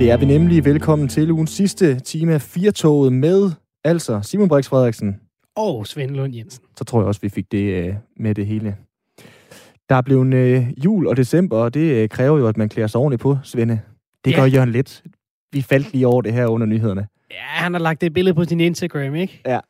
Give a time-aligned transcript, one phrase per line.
[0.00, 0.64] Det er vi nemlig.
[0.64, 3.50] Velkommen til ugens sidste time af Firtoget med,
[3.84, 5.20] altså Simon Brix Frederiksen.
[5.56, 6.64] Og Svend Lund Jensen.
[6.76, 8.76] Så tror jeg også, vi fik det øh, med det hele.
[9.88, 12.86] Der er blevet øh, jul og december, og det øh, kræver jo, at man klæder
[12.88, 13.80] sig ordentligt på, Svende.
[14.24, 14.36] Det Ja.
[14.36, 15.02] gør Jørgen lidt.
[15.52, 17.06] Vi faldt lige over det her under nyhederne.
[17.30, 19.40] Ja, han har lagt et billede på sin Instagram, ikke?
[19.46, 19.60] Ja.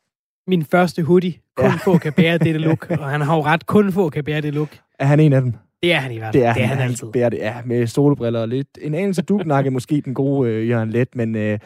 [0.47, 1.35] Min første hoodie.
[1.57, 1.77] Kun ja.
[1.85, 2.91] få kan bære dette look.
[3.01, 4.79] Og han har jo ret, kun få kan bære det look.
[4.99, 5.55] Er han en af dem?
[5.83, 6.43] Det er han i hvert fald.
[6.43, 7.13] Det er, det er han, han altid.
[7.13, 8.69] Bærer det, ja, med solbriller og lidt.
[8.81, 11.59] En anelse dugnakke måske den gode øh, Jørgen Let, men øh,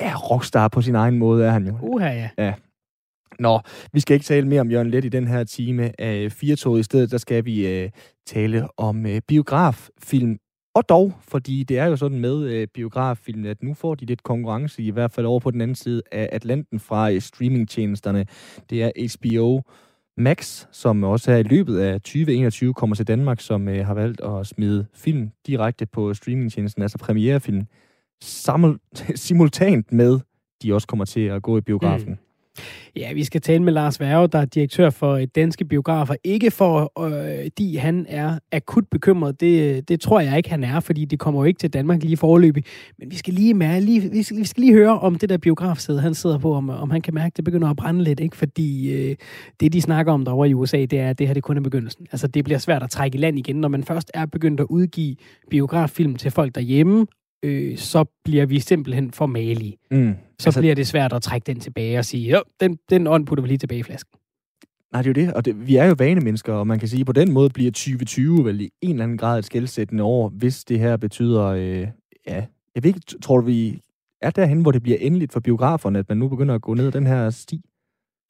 [0.00, 1.78] ja, rockstar på sin egen måde er han jo.
[1.82, 2.54] Uha, ja.
[3.38, 3.60] Nå,
[3.92, 6.80] vi skal ikke tale mere om Jørgen Let i den her time af Firtoget.
[6.80, 7.90] I stedet der skal vi øh,
[8.26, 10.38] tale om øh, biograffilm.
[10.74, 14.22] Og dog, fordi det er jo sådan med øh, biograffilm, at nu får de lidt
[14.22, 18.26] konkurrence, i hvert fald over på den anden side af Atlanten fra øh, streamingtjenesterne.
[18.70, 19.62] Det er HBO
[20.16, 24.20] Max, som også her i løbet af 2021 kommer til Danmark, som øh, har valgt
[24.20, 27.66] at smide film direkte på streamingtjenesten, altså premierefilm,
[28.24, 28.78] samul-
[29.14, 30.20] simultant med,
[30.62, 32.10] de også kommer til at gå i biografen.
[32.10, 32.18] Mm.
[32.96, 36.14] Ja, vi skal tale med Lars Værge, der er direktør for øh, Danske Biografer.
[36.24, 39.40] Ikke for, øh, han er akut bekymret.
[39.40, 42.02] Det, øh, det tror jeg ikke, han er, fordi det kommer jo ikke til Danmark
[42.02, 42.64] lige forløbig.
[42.98, 45.38] Men vi skal lige, mærke, lige, vi skal, vi skal lige høre om det der
[45.38, 48.20] biografsæde, han sidder på, om, om han kan mærke, at det begynder at brænde lidt.
[48.20, 48.36] Ikke?
[48.36, 49.16] Fordi øh,
[49.60, 51.60] det, de snakker om derovre i USA, det er, at det her det kun er
[51.60, 52.06] begyndelsen.
[52.12, 54.66] Altså, det bliver svært at trække i land igen, når man først er begyndt at
[54.70, 55.16] udgive
[55.50, 57.06] biograffilm til folk derhjemme,
[57.44, 60.14] øh, så bliver vi simpelthen for malige Mm
[60.44, 63.26] så altså, bliver det svært at trække den tilbage og sige, jo, den, den ånd
[63.26, 64.18] putter vi lige tilbage i flasken.
[64.92, 65.34] Nej, det er jo det.
[65.34, 67.70] Og det, vi er jo vanemennesker, og man kan sige, at på den måde bliver
[67.70, 71.86] 2020 vel i en eller anden grad et skældsættende år, hvis det her betyder, øh,
[72.26, 72.44] ja,
[72.74, 73.80] jeg ved ikke, tror du, vi
[74.22, 76.86] er derhen, hvor det bliver endeligt for biograferne, at man nu begynder at gå ned
[76.86, 77.60] ad den her sti?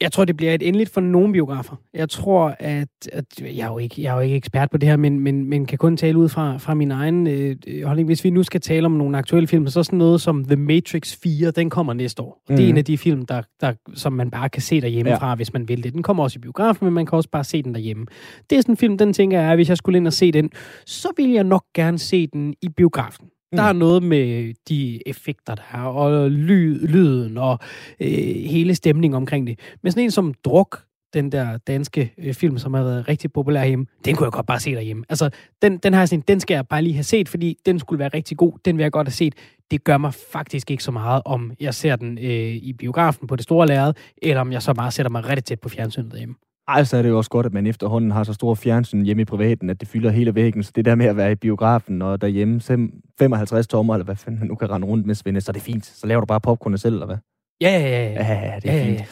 [0.01, 1.77] Jeg tror, det bliver et endeligt for nogle biografer.
[1.95, 4.89] Jeg tror, at, at jeg, er jo ikke, jeg er jo ikke ekspert på det
[4.89, 8.09] her, men, men, men kan kun tale ud fra, fra min egen øh, holdning.
[8.09, 11.17] Hvis vi nu skal tale om nogle aktuelle film, så sådan noget som The Matrix
[11.23, 12.43] 4, den kommer næste år.
[12.49, 12.71] Og det er Mhm.
[12.71, 15.35] en af de film, der, der, som man bare kan se derhjemmefra, ja.
[15.35, 15.93] hvis man vil det.
[15.93, 18.07] Den kommer også i biografen, men man kan også bare se den derhjemme.
[18.51, 20.33] Det er sådan en film, den tænker jeg, at hvis jeg skulle ind og se
[20.33, 20.51] den,
[20.87, 23.27] så vil jeg nok gerne se den i biografen.
[23.57, 27.59] Der er noget med de effekter, der er, og lyd, lyden, og
[28.01, 28.09] øh,
[28.47, 29.59] hele stemningen omkring det.
[29.83, 30.83] Men sådan en som Druk,
[31.15, 34.47] den der danske øh, film, som har været rigtig populær hjemme, den kunne jeg godt
[34.47, 35.05] bare se derhjemme.
[35.09, 35.31] Altså,
[35.63, 38.11] den, den har sådan, den skal jeg bare lige have set, fordi den skulle være
[38.15, 38.53] rigtig god.
[38.65, 39.35] Den vil jeg godt have set.
[39.71, 43.37] Det gør mig faktisk ikke så meget, om jeg ser den øh, i biografen på
[43.37, 46.35] det store lærred, eller om jeg så bare sætter mig rigtig tæt på fjernsynet derhjemme.
[46.69, 49.21] Ej, så er det jo også godt, at man efterhånden har så stor fjernsyn hjemme
[49.23, 50.63] i privaten, at det fylder hele væggen.
[50.63, 54.17] Så det der med at være i biografen og derhjemme, fem- 55 tommer, eller hvad
[54.17, 55.87] fanden man nu kan rende rundt med, Svende, så er det fint.
[55.87, 57.17] Så laver du bare popcornet selv, eller hvad?
[57.61, 58.13] Ja, ja, ja.
[58.13, 58.51] ja.
[58.51, 58.99] Ja, det er Ja, ja, fint.
[58.99, 59.05] ja.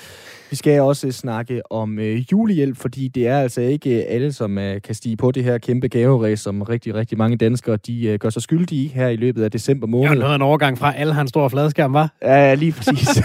[0.51, 4.83] Vi skal også snakke om øh, julehjælp, fordi det er altså ikke alle, som øh,
[4.83, 8.31] kan stige på det her kæmpe gaveræs, som rigtig, rigtig mange danskere de, øh, gør
[8.31, 10.19] sig skyldige i her i løbet af december Det var måned.
[10.19, 12.13] noget af en overgang fra, alle har en stor fladskærm, var?
[12.23, 13.09] Ja, lige præcis.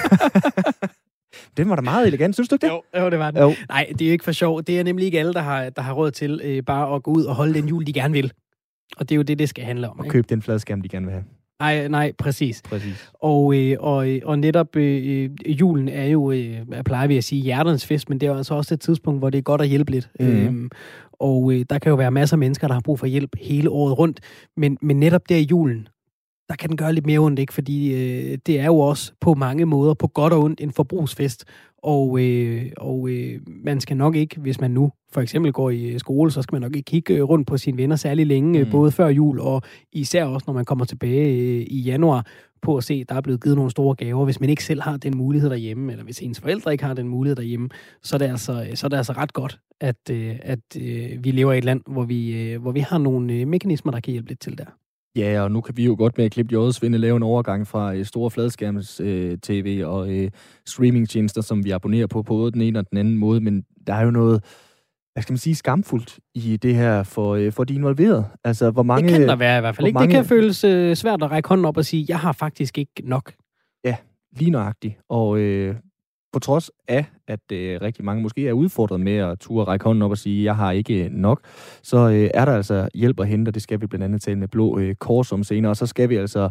[1.58, 2.72] Den var da meget elegant, synes du ikke det?
[2.72, 3.42] Jo, jo, det var den.
[3.42, 3.54] Jo.
[3.70, 4.64] Nej, det er ikke for sjov.
[4.64, 7.12] Det er nemlig ikke alle, der har, der har råd til øh, bare at gå
[7.12, 8.32] ud og holde den jul, de gerne vil.
[8.98, 10.00] Og det er jo det, det skal handle om.
[10.00, 10.14] Og Ikke?
[10.14, 11.24] købe den fladskærm, de gerne vil have.
[11.60, 12.62] Nej, nej, præcis.
[12.62, 13.12] Præcis.
[13.14, 17.18] Og, øh, og, øh, og netop øh, øh, julen er jo, øh, jeg plejer vi
[17.18, 19.42] at sige, hjerternes fest, men det er jo altså også et tidspunkt, hvor det er
[19.42, 20.10] godt at hjælpe lidt.
[20.20, 20.30] Mhm.
[20.30, 20.70] Øhm,
[21.14, 23.70] og øh, der kan jo være masser af mennesker, der har brug for hjælp hele
[23.70, 24.20] året rundt.
[24.58, 25.88] Men, men netop der i julen,
[26.50, 27.54] der kan den gøre lidt mere ondt, ikke?
[27.54, 31.46] Fordi øh, det er jo også på mange måder, på godt og ondt, en forbrugsfest.
[31.84, 35.86] Og, øh, og øh, man skal nok ikke, hvis man nu for eksempel går i
[35.86, 38.60] øh, skole, så skal man nok ikke kigge øh, rundt på sine venner særlig længe,
[38.60, 38.66] Mm.
[38.66, 38.72] mm.
[38.72, 39.62] både før jul og
[39.94, 42.26] især også, når man kommer tilbage øh, i januar,
[42.62, 44.26] på at se, at der er blevet givet nogle store gaver.
[44.26, 47.08] Hvis man ikke selv har den mulighed derhjemme, eller hvis ens forældre ikke har den
[47.08, 47.70] mulighed derhjemme,
[48.04, 51.32] så er det altså, så er det altså ret godt, at, øh, at øh, vi
[51.32, 54.12] lever i et land, hvor vi, øh, hvor vi har nogle øh, mekanismer, der kan
[54.12, 54.66] hjælpe lidt til der.
[55.18, 57.68] Ja, og nu kan vi jo godt med at klippe Jødes Svende lave en overgang
[57.68, 60.32] fra øh, store fladskærms øh, tv og øh,
[60.66, 63.94] streamingtjenester, som vi abonnerer på på både den ene og den anden måde, men der
[63.94, 64.44] er jo noget,
[65.14, 68.26] hvad skal man sige, skamfuldt i det her for, øh, for de involverede.
[68.44, 69.08] Altså, hvor mange...
[69.10, 69.88] det kan der være i hvert fald.
[69.88, 69.94] Ikke?
[69.96, 72.78] mange- Det kan føles øh, svært at række hånden op og sige, jeg har faktisk
[72.78, 73.34] ikke nok.
[74.38, 74.96] lige nøjagtigt.
[75.10, 75.76] Og øh,
[76.34, 80.02] på trods af, at øh, rigtig mange måske er udfordret med at turde række hånden
[80.02, 81.42] op og sige, jeg har ikke øh, nok,
[81.84, 84.40] så øh, er der altså hjælp at hente, og det skal vi blandt andet tale
[84.40, 85.72] med Blå øh, Kors om senere.
[85.72, 86.50] Og så skal vi altså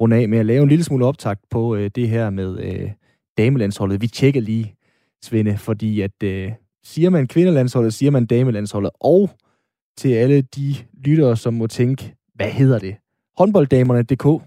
[0.00, 2.90] runde af med at lave en lille smule optakt på øh, det her med øh,
[3.38, 4.00] damelandsholdet.
[4.00, 4.74] Vi tjekker lige,
[5.22, 6.52] Svende, fordi at øh,
[6.84, 8.90] siger man kvindelandsholdet, siger man damelandsholdet.
[9.00, 9.30] Og
[9.96, 10.74] til alle de
[11.04, 12.96] lyttere, som må tænke, hvad hedder det?
[13.38, 14.44] Håndbolddamerne.dk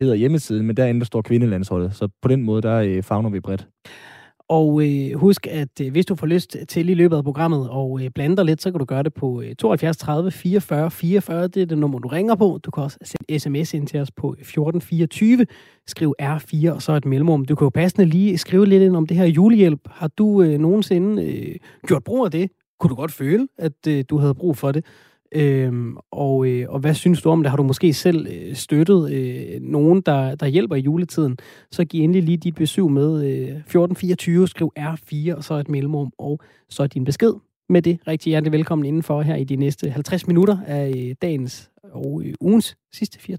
[0.00, 1.94] hedder hjemmesiden, men derinde der står kvindelandsholdet.
[1.94, 3.68] Så på den måde, der øh, fagner vi bredt.
[4.48, 8.00] Og øh, husk, at øh, hvis du får lyst til i løbet af programmet og
[8.02, 11.48] øh, blande dig lidt, så kan du gøre det på øh, 72 30 44 44.
[11.48, 12.60] Det er det nummer, du ringer på.
[12.64, 15.46] Du kan også sende sms ind til os på 1424.
[15.86, 17.44] Skriv R4 og så et mellemrum.
[17.44, 19.80] Du kan jo passende lige skrive lidt ind om det her julehjælp.
[19.90, 21.54] Har du øh, nogensinde øh,
[21.86, 22.50] gjort brug af det?
[22.80, 24.84] Kunne du godt føle, at øh, du havde brug for det?
[25.36, 27.50] Øhm, og, øh, og hvad synes du om det?
[27.50, 31.38] Har du måske selv øh, støttet øh, nogen, der, der hjælper i juletiden?
[31.70, 36.12] Så giv endelig lige dit besøg med øh, 1424, skriv R4 og så et mellemrum,
[36.18, 37.32] og så din besked.
[37.68, 41.70] Med det rigtig hjertelig velkommen indenfor her i de næste 50 minutter af øh, dagens
[41.92, 43.36] og øh, ugens sidste 4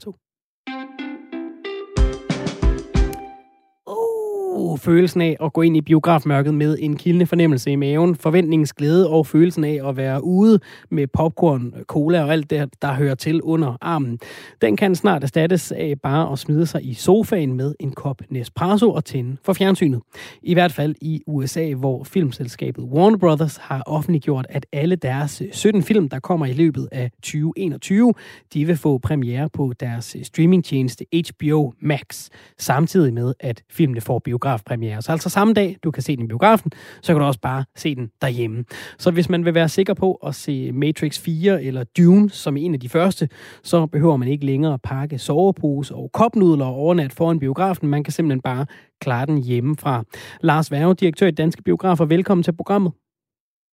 [4.58, 8.74] uh, følelsen af at gå ind i biografmørket med en kildende fornemmelse i maven, forventningens
[8.74, 10.60] glæde og følelsen af at være ude
[10.90, 14.20] med popcorn, cola og alt det, der hører til under armen.
[14.62, 18.92] Den kan snart erstattes af bare at smide sig i sofaen med en kop Nespresso
[18.92, 20.02] og tænde for fjernsynet.
[20.42, 25.84] I hvert fald i USA, hvor filmselskabet Warner Brothers har offentliggjort, at alle deres 17
[25.84, 28.14] film, der kommer i løbet af 2021,
[28.54, 34.47] de vil få premiere på deres streamingtjeneste HBO Max, samtidig med, at filmene får biograf
[34.48, 35.02] biografpremiere.
[35.02, 36.72] Så altså samme dag, du kan se den i biografen,
[37.02, 38.66] så kan du også bare se den derhjemme.
[38.98, 42.74] Så hvis man vil være sikker på at se Matrix 4 eller Dune som en
[42.74, 43.30] af de første,
[43.64, 47.90] så behøver man ikke længere pakke sovepose og kopnudler og overnat foran biografen.
[47.90, 48.66] Man kan simpelthen bare
[49.02, 50.04] klare den hjemmefra.
[50.42, 52.92] Lars Værge, direktør i Danske Biografer, velkommen til programmet.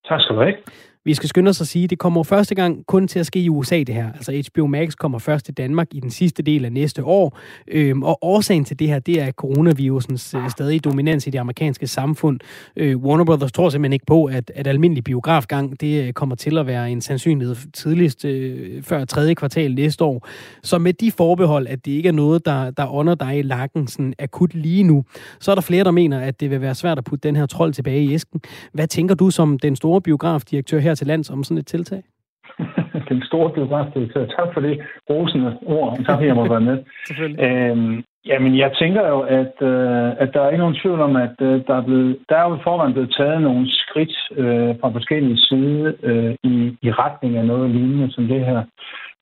[0.09, 0.55] Tak skal du have.
[1.07, 3.41] Vi skal skynde os at sige, at det kommer første gang kun til at ske
[3.41, 4.13] i USA, det her.
[4.13, 7.39] Altså HBO Max kommer først til Danmark i den sidste del af næste år.
[7.69, 11.87] Øhm, og årsagen til det her, det er coronavirusens øh, stadige dominans i det amerikanske
[11.87, 12.41] samfund.
[12.77, 16.59] Øh, Warner Brothers tror simpelthen ikke på, at, at almindelig biografgang, det øh, kommer til
[16.59, 20.29] at være en sandsynlighed tidligst øh, før tredje kvartal næste år.
[20.63, 23.87] Så med de forbehold, at det ikke er noget, der, der ånder dig i lakken
[23.87, 25.05] sådan akut lige nu,
[25.41, 27.47] så er der flere, der mener, at det vil være svært at putte den her
[27.47, 28.41] trold tilbage i æsken.
[28.73, 32.03] Hvad tænker du som den store biografdirektør her til lands om sådan et tiltag?
[33.09, 34.27] Den store biografdirektør.
[34.27, 34.81] Tak for det
[35.11, 35.97] rosende ord.
[35.97, 36.79] Tak for, at jeg må være med.
[37.47, 41.37] øhm, jamen, jeg tænker jo, at, øh, at der er ikke nogen tvivl om, at
[41.41, 45.39] øh, der, er blevet, der er jo forvejen blevet taget nogle skridt øh, fra forskellige
[45.39, 48.63] sider øh, i, i retning af noget lignende som det her.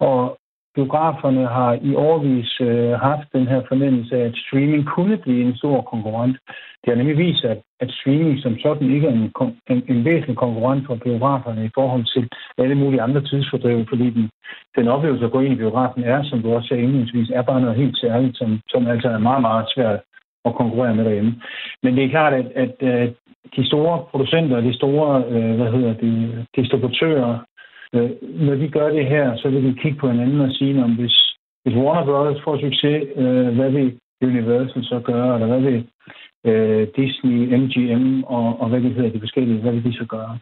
[0.01, 0.39] Og
[0.75, 5.57] biograferne har i årvis øh, haft den her fornemmelse af, at streaming kunne blive en
[5.57, 6.37] stor konkurrent.
[6.83, 9.33] Det har nemlig vist, at, at streaming som sådan ikke er en,
[9.71, 12.29] en, en væsentlig konkurrent for biograferne i forhold til
[12.59, 14.31] alle mulige andre tidsfordriv, fordi den,
[14.77, 17.61] den oplevelse at gå ind i biografen er, som du også sagde indledningsvis, er bare
[17.61, 20.01] noget helt særligt, som, som altså er meget, meget svært
[20.45, 21.35] at konkurrere med derhjemme.
[21.83, 23.13] Men det er klart, at, at, at
[23.57, 27.39] de store producenter, de store øh, hvad hedder det, distributører,
[27.94, 28.11] Øh,
[28.47, 31.17] når de gør det her, så vil de kigge på hinanden og sige, om hvis,
[31.65, 35.89] hvis Warner Brothers får succes, øh, hvad vil Universal så gøre, eller hvad vil
[36.47, 40.39] øh, Disney, MGM og, og hvad det hedder de forskellige, hvad vil de så gøre?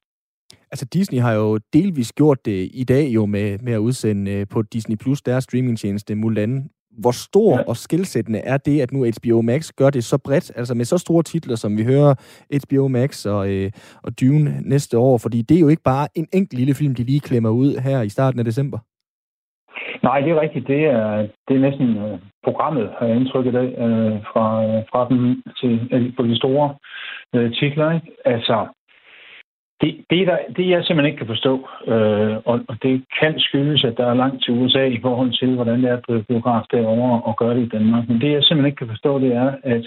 [0.73, 4.46] Altså Disney har jo delvis gjort det i dag jo med, med at udsende øh,
[4.50, 7.62] på Disney Plus deres streamingtjeneste Mulan hvor stor ja.
[7.69, 10.98] og skilsættende er det, at nu HBO Max gør det så bredt, altså med så
[10.98, 12.14] store titler, som vi hører
[12.62, 13.70] HBO Max og, øh,
[14.02, 17.04] og Dune næste år, fordi det er jo ikke bare en enkelt lille film, de
[17.04, 18.78] lige klemmer ud her i starten af december.
[20.02, 20.66] Nej, det er rigtigt.
[20.66, 25.08] Det er, det er næsten uh, programmet, har jeg indtrykket af, uh, fra, uh, fra
[25.08, 26.75] dem til uh, på de store
[27.36, 27.90] uh, titler.
[27.93, 28.06] Ikke?
[28.25, 28.66] Altså,
[29.81, 31.55] det, det, der, det jeg simpelthen ikke kan forstå,
[31.87, 35.55] øh, og, og det kan skyldes, at der er langt til USA i forhold til,
[35.55, 38.08] hvordan det er at drive biograf derovre og gøre det i Danmark.
[38.08, 39.84] Men det jeg simpelthen ikke kan forstå, det er, at,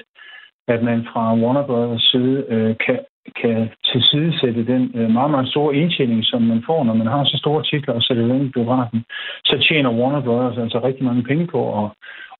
[0.68, 3.00] at man fra Warner Brothers side øh, kan,
[3.42, 7.38] kan tilsidesætte den øh, meget, meget store indtjening, som man får, når man har så
[7.38, 9.06] store titler og sætter den i biografen.
[9.46, 11.90] Så tjener Warner Brothers altså rigtig mange penge på at,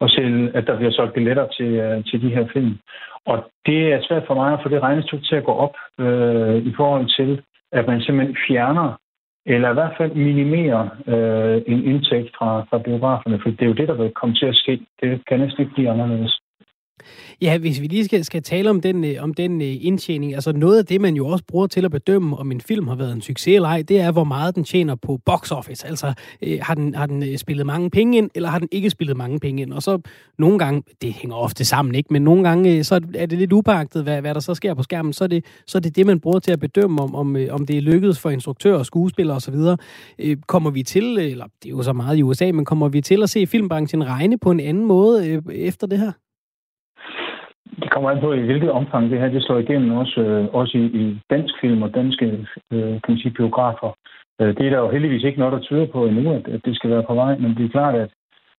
[0.02, 2.78] at sælge, at der bliver solgt billetter til, øh, til de her film.
[3.26, 6.58] Og det er svært for mig at få det regnestykke til at gå op øh,
[6.70, 8.98] i forhold til, at man simpelthen fjerner
[9.46, 13.74] eller i hvert fald minimerer øh, en indtægt fra, fra biograferne, for det er jo
[13.74, 14.80] det, der vil komme til at ske.
[15.02, 16.40] Det kan næsten ikke blive anderledes.
[17.42, 20.52] Ja, hvis vi lige skal, skal tale om den, øh, om den øh, indtjening, altså
[20.52, 23.14] noget af det, man jo også bruger til at bedømme, om en film har været
[23.14, 25.88] en succes eller ej, det er, hvor meget den tjener på box office.
[25.88, 28.90] Altså, øh, har, den, har den øh, spillet mange penge ind, eller har den ikke
[28.90, 29.74] spillet mange penge ind?
[29.74, 30.00] Og så
[30.40, 32.14] nogle gange, det hænger ofte sammen, ikke?
[32.14, 34.84] Men nogle gange, øh, så er det lidt upagtet, hvad, hvad der så sker på
[34.84, 35.14] skærmen.
[35.14, 37.54] Så er, det, så er det det, man bruger til at bedømme, om, om, øh,
[37.54, 39.56] om det er lykkedes for instruktører, skuespillere osv.
[40.20, 43.02] Øh, kommer vi til, eller det er jo så meget i USA, men kommer vi
[43.02, 46.12] til at se filmbranchen regne på en anden måde øh, efter det her?
[47.82, 50.78] Det kommer an på, i hvilket omfang det her det slår igennem også, øh, også
[50.78, 52.26] i, i dansk film og danske
[52.72, 53.98] øh, kan man sige, biografer.
[54.42, 56.76] Øh, det er der jo heldigvis ikke noget, der tyder på endnu, at, at det
[56.76, 58.10] skal være på vej, men det er klart, at,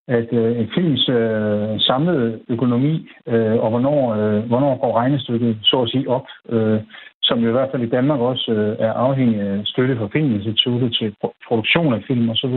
[0.09, 5.83] at øh, en films øh, samlede økonomi, øh, og hvornår, øh, hvornår går regnestykket så
[5.83, 6.80] at sige op, øh,
[7.25, 10.97] som jo i hvert fald i Danmark også øh, er afhængig af støtte fra Filminstituttet
[10.99, 11.14] til
[11.49, 12.57] produktion af film osv.,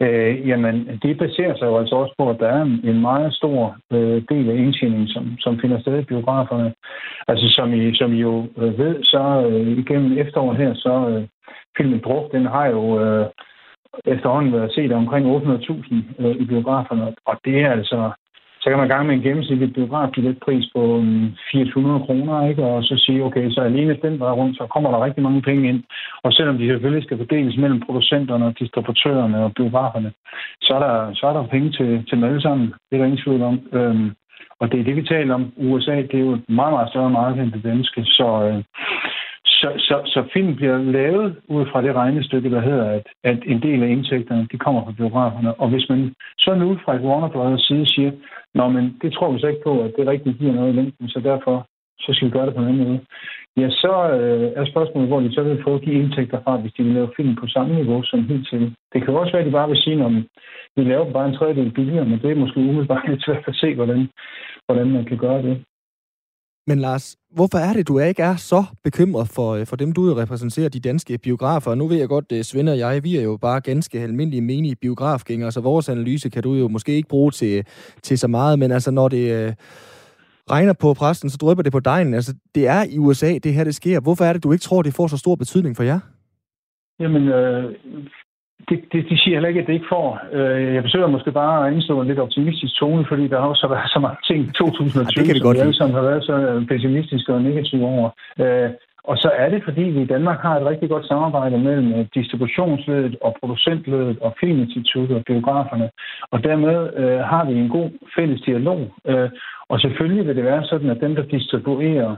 [0.00, 3.76] øh, jamen det baserer sig jo altså også på, at der er en meget stor
[3.92, 6.74] øh, del af indtjeningen, som, som finder sted i biograferne.
[7.28, 11.22] Altså som I, som I jo øh, ved, så øh, igennem efteråret her, så øh,
[11.76, 13.26] filmen Druk, den har jo øh,
[14.06, 18.10] efterhånden været set omkring 800.000 øh, i biograferne, og det er altså,
[18.68, 22.64] så kan man gange med en gennemsnitlig biografbilletpris på øh, 400 kroner, ikke?
[22.64, 25.68] og så sige, okay, så alene den vej rundt, så kommer der rigtig mange penge
[25.68, 25.82] ind.
[26.22, 30.12] Og selvom de selvfølgelig skal fordeles mellem producenterne og distributørerne og biograferne,
[30.62, 32.66] så er der, så er der penge til, til dem alle sammen.
[32.66, 33.60] Det er der ingen tvivl om.
[33.72, 34.10] Øhm,
[34.60, 35.52] og det er det, vi taler om.
[35.56, 38.00] USA, det er jo et meget, meget større marked end det danske.
[38.04, 38.62] Så, øh,
[39.60, 43.62] så, så, så film bliver lavet ud fra det regnestykke, der hedder, at, at en
[43.62, 45.54] del af indtægterne, de kommer fra biograferne.
[45.54, 48.12] Og hvis man så nu fra Warner Brothers side siger,
[48.54, 51.08] Nå, men det tror vi så ikke på, at det rigtigt giver noget i længden,
[51.08, 51.66] så derfor
[52.00, 53.00] så skal vi gøre det på en anden måde.
[53.56, 56.82] Ja, så øh, er spørgsmålet, hvor de så vil få de indtægter fra, hvis de
[56.84, 58.74] vil lave film på samme niveau som hidtil.
[58.92, 60.12] Det kan også være, at de bare vil sige, at
[60.76, 63.74] vi laver bare en tredjedel billigere, men det er måske umiddelbart lidt svært at se,
[63.74, 64.08] hvordan,
[64.66, 65.64] hvordan man kan gøre det.
[66.68, 70.14] Men Lars, hvorfor er det, du ikke er så bekymret for, øh, for dem, du
[70.14, 71.74] repræsenterer, de danske biografer?
[71.74, 74.76] Nu ved jeg godt, øh, Svend og jeg, vi er jo bare ganske almindelige menige
[74.76, 77.66] biografgængere, så vores analyse kan du jo måske ikke bruge til,
[78.02, 79.52] til så meget, men altså når det øh,
[80.50, 82.14] regner på præsten, så drøber det på dejen.
[82.14, 84.00] Altså, det er i USA, det her det sker.
[84.00, 86.00] Hvorfor er det, du ikke tror, det får så stor betydning for jer?
[87.00, 87.74] Jamen, øh,
[88.68, 90.08] det, det, de siger heller ikke, at det ikke får.
[90.32, 93.68] Øh, jeg forsøger måske bare at indstå en lidt optimistisk tone, fordi der har også
[93.68, 97.34] været så mange ting i 2020, ja, kan vi som, som har været så pessimistiske
[97.34, 98.10] og negative over.
[98.40, 98.70] Øh,
[99.10, 102.06] og så er det, fordi vi i Danmark har et rigtig godt samarbejde mellem øh,
[102.14, 105.90] distributionsledet og producentledet og filminstituttet og biograferne.
[106.30, 108.80] Og dermed øh, har vi en god fælles dialog.
[109.06, 109.30] Øh,
[109.68, 112.16] og selvfølgelig vil det være sådan, at dem, der distribuerer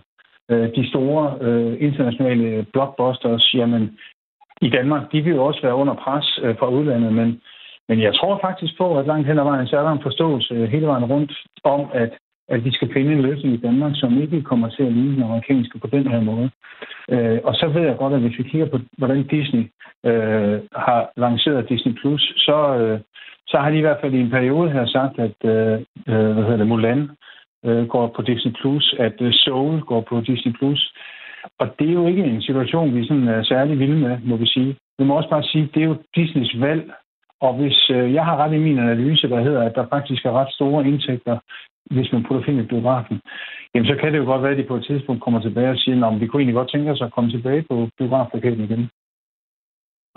[0.51, 3.99] øh, de store øh, internationale blockbusters, jamen
[4.61, 7.41] i Danmark, de vil jo også være under pres øh, fra udlandet, men,
[7.89, 10.55] men jeg tror faktisk på, at langt hen ad vejen, så er der en forståelse
[10.55, 11.33] øh, hele vejen rundt
[11.65, 12.13] om, at,
[12.49, 15.23] at vi skal finde en løsning i Danmark, som ikke kommer til at ligne den
[15.23, 16.51] amerikanske på den her måde.
[17.11, 19.65] Øh, og så ved jeg godt, at hvis vi kigger på, hvordan Disney
[20.07, 23.01] øh, har lanceret Disney+, Plus, så, øh,
[23.47, 25.73] så har de i hvert fald i en periode her sagt, at øh,
[26.09, 27.11] øh hvad hedder det, Mulan
[27.65, 30.93] øh, går på Disney+, Plus, at øh, Soul går på Disney+, Plus,
[31.59, 34.47] og det er jo ikke en situation, vi sådan er særlig vilde med, må vi
[34.47, 34.77] sige.
[34.99, 36.93] Vi må også bare sige, at det er jo Disneys valg.
[37.41, 40.33] Og hvis øh, jeg har ret i min analyse, der hedder, at der faktisk er
[40.33, 41.39] ret store indtægter,
[41.91, 43.21] hvis man putter film i biografen,
[43.75, 45.79] jamen så kan det jo godt være, at de på et tidspunkt kommer tilbage og
[45.79, 48.91] siger, at vi kunne egentlig godt tænke os at komme tilbage på biografplakaten igen.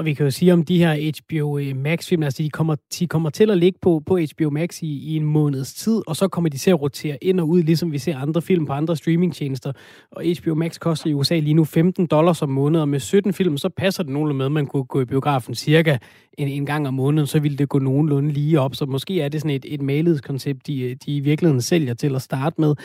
[0.03, 3.07] Og vi kan jo sige om de her HBO øh, Max-film, altså de kommer, de
[3.07, 6.27] kommer til at ligge på, på HBO Max i, i en måneds tid, og så
[6.27, 8.95] kommer de til at rotere ind og ud, ligesom vi ser andre film på andre
[8.95, 9.71] streamingtjenester.
[10.11, 13.33] Og HBO Max koster i USA lige nu 15 dollars om måneden, og med 17
[13.33, 15.97] film, så passer det nogenlunde med, at man kunne gå i biografen cirka
[16.37, 18.75] en, en gang om måneden, så ville det gå nogenlunde lige op.
[18.75, 22.21] Så måske er det sådan et, et malighedskoncept, de, de i virkeligheden sælger til at
[22.21, 22.75] starte med.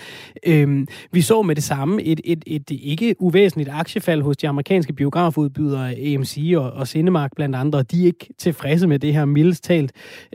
[0.46, 4.48] Øhm, vi så med det samme et, et, et, et ikke uvæsentligt aktiefald hos de
[4.48, 7.82] amerikanske biografudbydere AMC og, og Danmark blandt andre.
[7.82, 9.92] De er ikke tilfredse med det her mildest talt.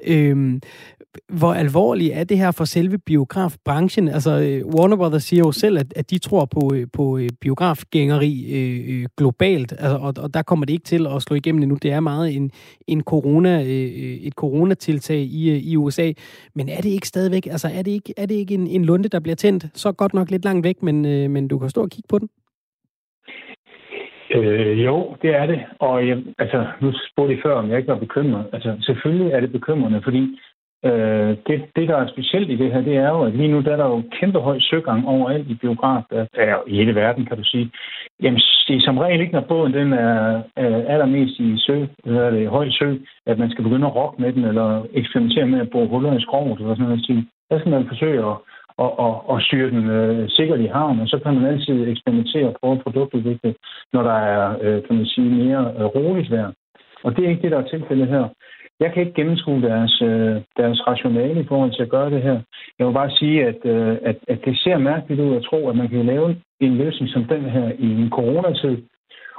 [0.07, 0.61] Øhm,
[1.29, 4.07] hvor alvorlig er det her for selve biografbranchen?
[4.07, 7.29] Altså, øh, Warner Brothers siger jo selv, at, at de tror på, øh, på øh,
[7.41, 11.77] biografgængeri øh, globalt, altså, og, og der kommer det ikke til at slå igennem endnu.
[11.81, 12.51] Det er meget en,
[12.87, 16.11] en corona, øh, et coronatiltag i, i USA.
[16.55, 19.09] Men er det ikke stadigvæk, altså er det ikke, er det ikke en, en lunde,
[19.09, 19.65] der bliver tændt?
[19.73, 22.19] Så godt nok lidt langt væk, men, øh, men du kan stå og kigge på
[22.19, 22.29] den.
[24.33, 25.63] Øh, jo, det er det.
[25.79, 28.45] Og jeg, altså, nu spurgte I før, om jeg ikke var bekymret.
[28.53, 30.37] Altså, selvfølgelig er det bekymrende, fordi
[30.85, 33.61] Øh, det, det, der er specielt i det her, det er jo, at lige nu
[33.61, 37.37] der er der jo kæmpe høj søgang overalt i biograf, ja, i hele verden, kan
[37.37, 37.71] du sige.
[38.21, 42.29] Jamen, det er som regel ikke, når båden den er, øh, allermest i sø, eller
[42.29, 45.69] det høj sø, at man skal begynde at rokke med den, eller eksperimentere med at
[45.69, 47.25] bruge huller i skroget, eller sådan noget.
[47.49, 48.35] Der skal man forsøge at,
[48.77, 52.47] og, og, og styre den øh, sikkert i havn, og så kan man altid eksperimentere
[52.47, 53.55] og prøve produktudvikle,
[53.93, 56.51] når der er, øh, kan man sige, mere øh, roligt vejr.
[57.03, 58.27] Og det er ikke det, der er tilfældet her.
[58.79, 62.39] Jeg kan ikke gennemskue deres, øh, deres rationale i forhold til at gøre det her.
[62.79, 65.75] Jeg vil bare sige, at, øh, at, at det ser mærkeligt ud at tro, at
[65.75, 68.77] man kan lave en løsning som den her i en coronatid.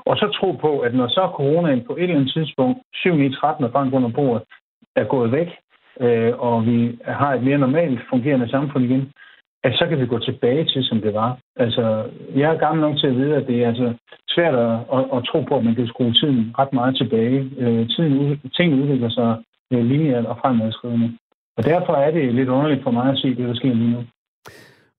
[0.06, 3.34] Og så tro på, at når så coronaen på et eller andet tidspunkt, 7 i
[3.34, 4.42] 13 og bank under bordet,
[4.96, 5.48] er gået væk,
[6.00, 9.12] øh, og vi har et mere normalt fungerende samfund igen,
[9.64, 11.38] at så kan vi gå tilbage til, som det var.
[11.56, 12.04] Altså,
[12.36, 13.94] jeg er gammel nok til at vide, at det er altså
[14.28, 17.50] svært at, at, at tro på, at man kan skrue tiden ret meget tilbage.
[17.58, 19.30] Øh, tiden, ting udvikler sig
[19.72, 21.18] øh, lineært og fremadskridende.
[21.56, 24.04] Og derfor er det lidt underligt for mig at se det, der sker lige nu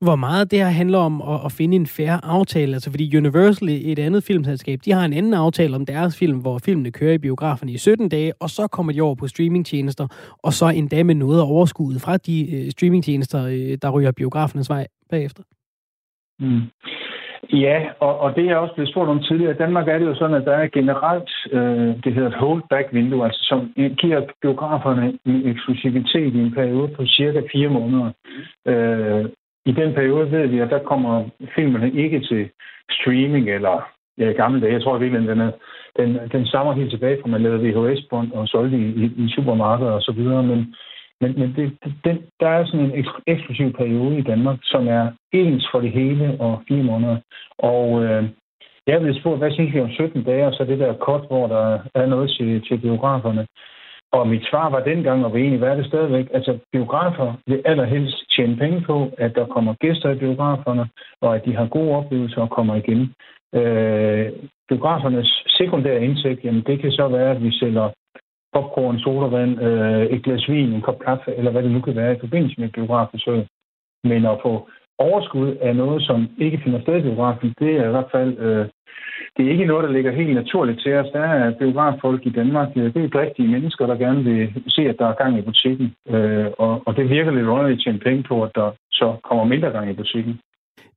[0.02, 2.74] hvor meget det her handler om at, at finde en færre aftale.
[2.74, 6.58] Altså fordi Universal, et andet filmselskab, de har en anden aftale om deres film, hvor
[6.66, 10.08] filmene kører i biograferne i 17 dage, og så kommer de over på streamingtjenester,
[10.44, 14.70] og så endda med noget af overskuddet fra de øh, streamingtjenester, øh, der ryger biografernes
[14.70, 15.44] vej bagefter.
[16.40, 16.62] Mm.
[17.54, 19.52] Ja, og, og det er også blevet spurgt om tidligere.
[19.52, 23.26] I Danmark er det jo sådan, at der er generelt, øh, det hedder et hold-back-vindue,
[23.26, 28.12] altså som giver biograferne en eksklusivitet i en periode på cirka fire måneder.
[28.66, 29.26] Øh,
[29.66, 32.50] i den periode ved vi, at der kommer filmene ikke til
[32.92, 34.74] streaming eller ja, gamle dage.
[34.74, 35.52] Jeg tror virkelig, den, er,
[35.98, 39.92] den, den stammer helt tilbage fra, man lavede VHS-bånd og solgte i, i, i supermarkeder
[39.92, 40.44] og så videre.
[40.44, 40.76] Men,
[41.22, 45.68] men, men det, den, der er sådan en eksklusiv periode i Danmark, som er ens
[45.72, 47.18] for det hele og fire måneder.
[47.60, 48.24] Og øh,
[48.88, 51.48] jeg vil spørge, hvad synes vi om 17 dage, og så det der kort, hvor
[51.48, 53.48] der er noget til, til biograferne.
[54.12, 58.18] Og mit svar var dengang, og vil egentlig være det stadigvæk, altså biografer vil allerhelst
[58.36, 60.90] tjene penge på, at der kommer gæster i biograferne,
[61.22, 63.14] og at de har gode oplevelser og kommer igen.
[63.56, 64.32] Øh,
[64.70, 67.90] biografernes sekundære indtægt, jamen det kan så være, at vi sælger
[68.54, 72.16] popcorn, sodavand, øh, et glas vin, en kop kaffe, eller hvad det nu kan være
[72.16, 73.46] i forbindelse med biografbesøg.
[74.04, 77.92] Men at få overskud af noget, som ikke finder sted i biografen, det er i
[77.92, 78.66] hvert fald øh,
[79.38, 81.08] det er ikke noget, der ligger helt naturligt til os.
[81.14, 82.70] Der er biograffolk i Danmark.
[82.76, 85.96] Øh, det er rigtige mennesker, der gerne vil se, at der er gang i butikken.
[86.10, 89.44] Øh, og, og det virker lidt underligt at tjene penge på, at der så kommer
[89.44, 90.40] mindre gang i butikken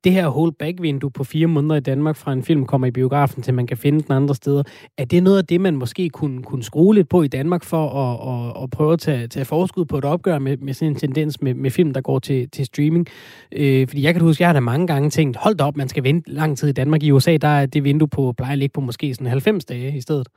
[0.05, 3.55] det her holdback-vindue på fire måneder i Danmark fra en film kommer i biografen, til
[3.55, 4.63] man kan finde den andre steder,
[4.99, 7.89] er det noget af det, man måske kunne, kunne skrue lidt på i Danmark for
[7.89, 10.99] at, at, at prøve at tage, tage forskud på et opgør med, med sådan en
[10.99, 13.07] tendens med, med film, der går til, til streaming?
[13.53, 15.89] Øh, fordi jeg kan huske, jeg har da mange gange tænkt, hold da op, man
[15.89, 17.03] skal vente lang tid i Danmark.
[17.03, 19.97] I USA, der er det vindue på, plejer at ligge på måske sådan 90 dage
[19.97, 20.29] i stedet.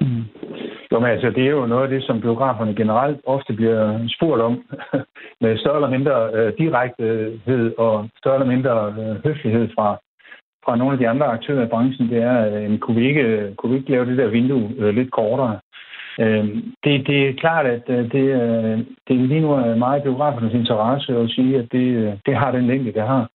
[0.00, 0.39] Mm.
[0.92, 4.42] Jo, men altså, det er jo noget af det, som biograferne generelt ofte bliver spurgt
[4.42, 4.62] om,
[5.40, 9.96] med større eller mindre øh, direktehed og større eller mindre øh, høflighed fra,
[10.64, 13.54] fra nogle af de andre aktører i branchen, det er, øh, kunne, vi ikke, øh,
[13.54, 15.58] kunne vi ikke lave det der vindue øh, lidt kortere?
[16.20, 16.44] Øh,
[16.84, 21.16] det, det er klart, at øh, det, øh, det lige nu er meget biografernes interesse
[21.16, 23.28] at sige, at det, øh, det har den længde, det har.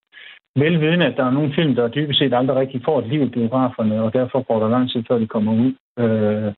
[0.55, 3.29] Velvidende, at der er nogle film, der dybest set aldrig rigtig får et liv i
[3.29, 5.73] biograferne, og derfor går der lang tid, før de kommer ud.
[5.99, 6.53] Øh,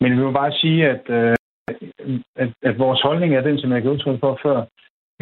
[0.00, 1.36] men vi vil bare sige, at, øh,
[2.36, 4.64] at, at vores holdning er den, som jeg gav udtryk for før.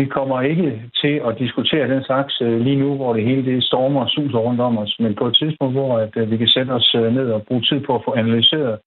[0.01, 3.65] Vi kommer ikke til at diskutere den slags øh, lige nu, hvor det hele det
[3.65, 6.49] stormer og suser rundt om os, men på et tidspunkt, hvor at, øh, vi kan
[6.49, 8.79] sætte os øh, ned og bruge tid på at få analyseret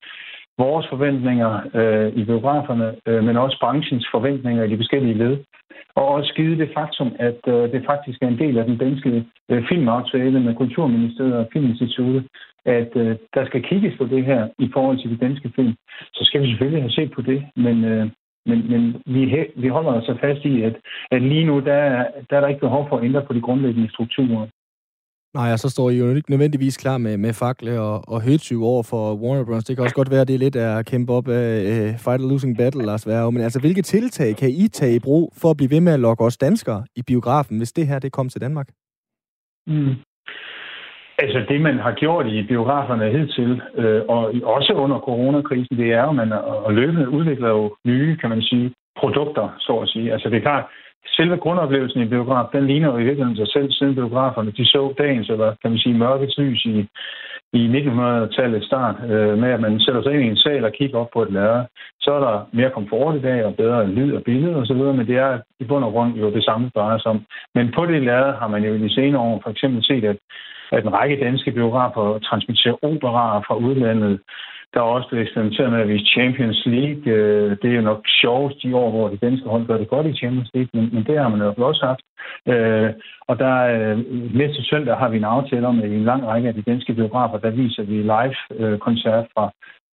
[0.57, 5.37] vores forventninger øh, i biograferne, øh, men også branchens forventninger i de forskellige led.
[5.95, 9.25] Og også givet det faktum, at øh, det faktisk er en del af den danske
[9.51, 12.27] øh, filmaftale med Kulturministeriet og Filminstituttet,
[12.65, 15.73] at øh, der skal kigges på det her i forhold til de danske film.
[16.13, 18.09] Så skal vi selvfølgelig have set på det, men, øh,
[18.45, 20.75] men, men vi, vi holder os så fast i, at,
[21.11, 23.89] at lige nu der, der er der ikke behov for at ændre på de grundlæggende
[23.89, 24.47] strukturer.
[25.39, 28.63] Nej, og så står I jo ikke nødvendigvis klar med, med fakle og, og høtyv
[28.63, 29.63] over for Warner Bros.
[29.63, 32.21] Det kan også godt være, at det er lidt at kæmpe op af uh, Fight
[32.23, 33.31] a Losing Battle, Lars Værre.
[33.31, 35.99] Men altså, hvilke tiltag kan I tage i brug for at blive ved med at
[35.99, 38.67] lokke os danskere i biografen, hvis det her det kommer til Danmark?
[39.67, 39.93] Mm.
[41.23, 46.01] Altså det, man har gjort i biograferne hidtil, øh, og også under coronakrisen, det er
[46.03, 46.31] jo, at man
[46.67, 50.13] og løbende udvikler jo nye, kan man sige, produkter, så at sige.
[50.13, 50.65] Altså det er klart,
[51.07, 54.93] selve grundoplevelsen i biograf, den ligner jo i virkeligheden sig selv, siden biograferne de så
[54.97, 56.87] dagens, eller kan man sige, mørkets lys i,
[57.53, 60.97] i 1900-tallets start, øh, med at man sætter sig ind i en sal og kigger
[60.99, 61.65] op på et lærred.
[62.01, 65.17] Så er der mere komfort i dag, og bedre lyd og billede osv., men det
[65.17, 67.25] er i bund og grund jo det samme, der drejer sig om.
[67.55, 70.17] Men på det lærred har man jo i de senere år for eksempel set, at,
[70.71, 74.19] at en række danske biografer transmitterer operaer fra udlandet,
[74.73, 77.03] der er også blevet eksperimenteret med at vi Champions League.
[77.13, 80.07] Øh, det er jo nok sjovest de år, hvor de danske hold gør det godt
[80.07, 82.05] i Champions League, men, men det har man jo også haft.
[82.51, 82.89] Øh,
[83.27, 83.97] og der øh,
[84.35, 86.93] næste søndag har vi en aftale om, at i en lang række af de danske
[86.93, 89.51] biografer, der viser vi live-koncert øh, fra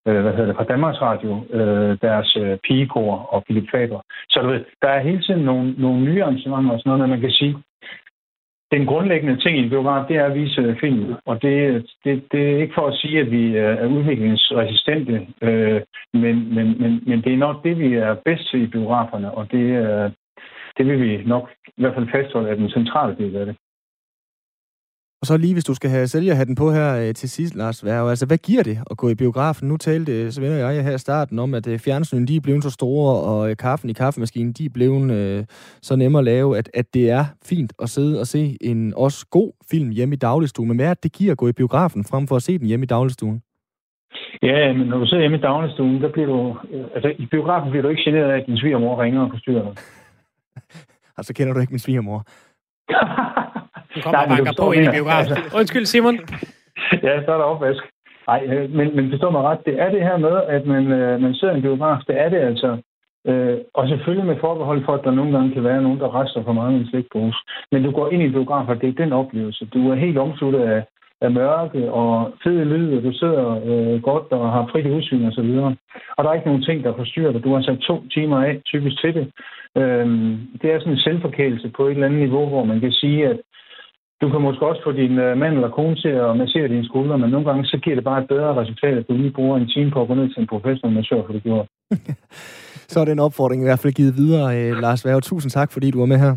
[0.09, 4.01] øh, hvad hedder det, fra Danmarks Radio, øh, deres pigekor og Philip Faber.
[4.31, 7.21] Så du ved, der er hele tiden nogle, nogle nye arrangementer og sådan noget, man
[7.21, 7.57] kan sige,
[8.73, 11.15] den grundlæggende ting i en biograf, det er at vise øh, film.
[11.27, 15.81] Og det, det, det er ikke for at sige, at vi øh, er udviklingsresistente, øh,
[16.15, 19.53] men, men, men, men det er nok det, vi er bedst til i biograferne, og
[19.53, 20.11] det, øh,
[20.77, 23.57] det vil vi nok i hvert fald fastholde af den centrale del af det.
[25.21, 28.11] Og så lige, hvis du skal have sælgerhatten på her øh, til sidst, Lars Værge,
[28.11, 29.69] altså hvad giver det at gå i biografen?
[29.69, 32.41] Nu talte øh, så og jeg her i starten om, at øh, fjernsynet de er
[32.41, 35.45] blevet så store, og kaffen i kaffemaskinen de er blevet øh,
[35.83, 39.27] så nemme at lave, at, at det er fint at sidde og se en også
[39.31, 40.69] god film hjemme i dagligstuen.
[40.69, 42.67] Men hvad er det, det giver at gå i biografen, frem for at se den
[42.67, 43.43] hjemme i dagligstuen?
[44.43, 46.57] Ja, men når du sidder hjemme i dagligstuen, der bliver du,
[46.95, 49.75] altså i biografen bliver du ikke generet af, at din svigermor ringer og forstyrrer dig.
[51.17, 52.25] Og så kender du ikke min svigermor.
[53.95, 55.37] Hun kommer og banker på ind i biografen.
[55.59, 56.15] Undskyld, Simon.
[57.07, 57.83] ja, så er der opvask.
[58.27, 61.21] Nej, øh, men, men forstå mig ret, det er det her med, at man, øh,
[61.21, 62.71] man i en biograf, det er det altså.
[63.27, 66.43] Øh, og selvfølgelig med forbehold for, at der nogle gange kan være nogen, der rester
[66.45, 67.39] for mange en slikpose.
[67.73, 69.67] Men du går ind i en biograf, og det er den oplevelse.
[69.75, 70.85] Du er helt omsluttet af,
[71.21, 75.33] af mørke og fed lyd, og du sidder øh, godt og har frit udsyn og
[75.33, 75.77] så videre.
[76.17, 77.45] Og der er ikke nogen ting, der forstyrrer dig.
[77.45, 79.27] Du har sat to timer af typisk til det.
[79.81, 80.07] Øh,
[80.61, 83.39] det er sådan en selvforkælelse på et eller andet niveau, hvor man kan sige, at
[84.21, 87.19] du kan måske også få din øh, mand eller kone til at massere dine skuldre,
[87.19, 89.69] men nogle gange så giver det bare et bedre resultat, at du lige bruger en
[89.69, 91.67] time på at gå ned til en professionel massør, for det gjort.
[92.93, 94.47] så er det en opfordring i hvert fald givet videre.
[94.59, 96.37] Øh, Lars Værge, tusind tak, fordi du var med her.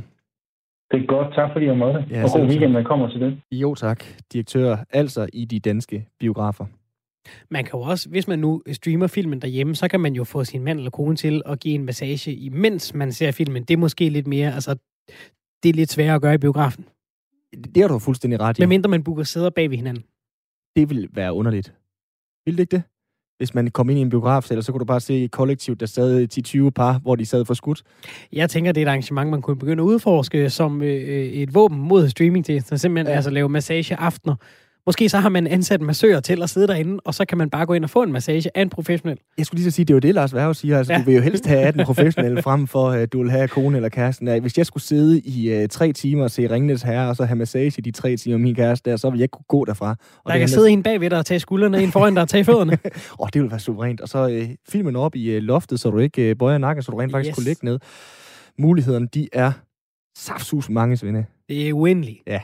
[0.94, 1.36] Det er godt.
[1.36, 2.06] Tak fordi jeg måtte.
[2.10, 3.42] Ja, og god weekend, når kommer til det.
[3.52, 4.04] Jo tak.
[4.34, 6.66] Direktør altså i de danske biografer.
[7.50, 10.44] Man kan jo også, hvis man nu streamer filmen derhjemme, så kan man jo få
[10.44, 13.64] sin mand eller kone til at give en massage, imens man ser filmen.
[13.64, 14.76] Det er måske lidt mere, altså,
[15.64, 16.86] det er lidt sværere at gøre i biografen.
[17.76, 18.62] Det har du fuldstændig ret i.
[18.62, 20.04] Med mindre man booker sæder bag ved hinanden.
[20.76, 21.74] Det vil være underligt.
[22.46, 22.84] Vil det ikke det?
[23.44, 25.76] Hvis man kom ind i en biograf, eller så kunne du bare se et kollektiv,
[25.76, 26.28] der sad
[26.68, 27.84] 10-20 par, hvor de sad for skudt.
[28.34, 31.80] Jeg tænker, det er et arrangement, man kunne begynde at udforske som øh, et våben
[31.80, 32.64] mod streaming til.
[32.64, 33.16] Så simpelthen ja.
[33.16, 34.36] altså lave massage aftener
[34.86, 37.66] Måske så har man ansat massører til at sidde derinde, og så kan man bare
[37.66, 39.18] gå ind og få en massage af en professionel.
[39.38, 40.78] Jeg skulle lige så sige, det er jo det, Lars Værge siger.
[40.78, 41.00] Altså, ja.
[41.00, 43.90] Du vil jo helst have den professionelle frem for, at du vil have kone eller
[43.90, 44.42] kæresten.
[44.42, 47.36] Hvis jeg skulle sidde i uh, tre timer og se Ringnes Herre, og så have
[47.36, 49.96] massage i de tre timer min kæreste der, så ville jeg kunne gå derfra.
[50.24, 52.44] Og der kan sidde en bagved dig og tage skuldrene, en foran dig og tage
[52.44, 52.72] fødderne.
[52.84, 54.02] Åh, oh, det ville være suverænt.
[54.02, 56.92] Og så uh, filmen op i uh, loftet, så du ikke uh, bøjer nakken, så
[56.92, 57.36] du rent faktisk yes.
[57.36, 57.80] kunne ligge ned.
[58.60, 59.52] Mulighederne, de er
[60.18, 61.26] saftsus mange, Svende.
[61.50, 62.20] Det er uendeligt.
[62.28, 62.40] Ja.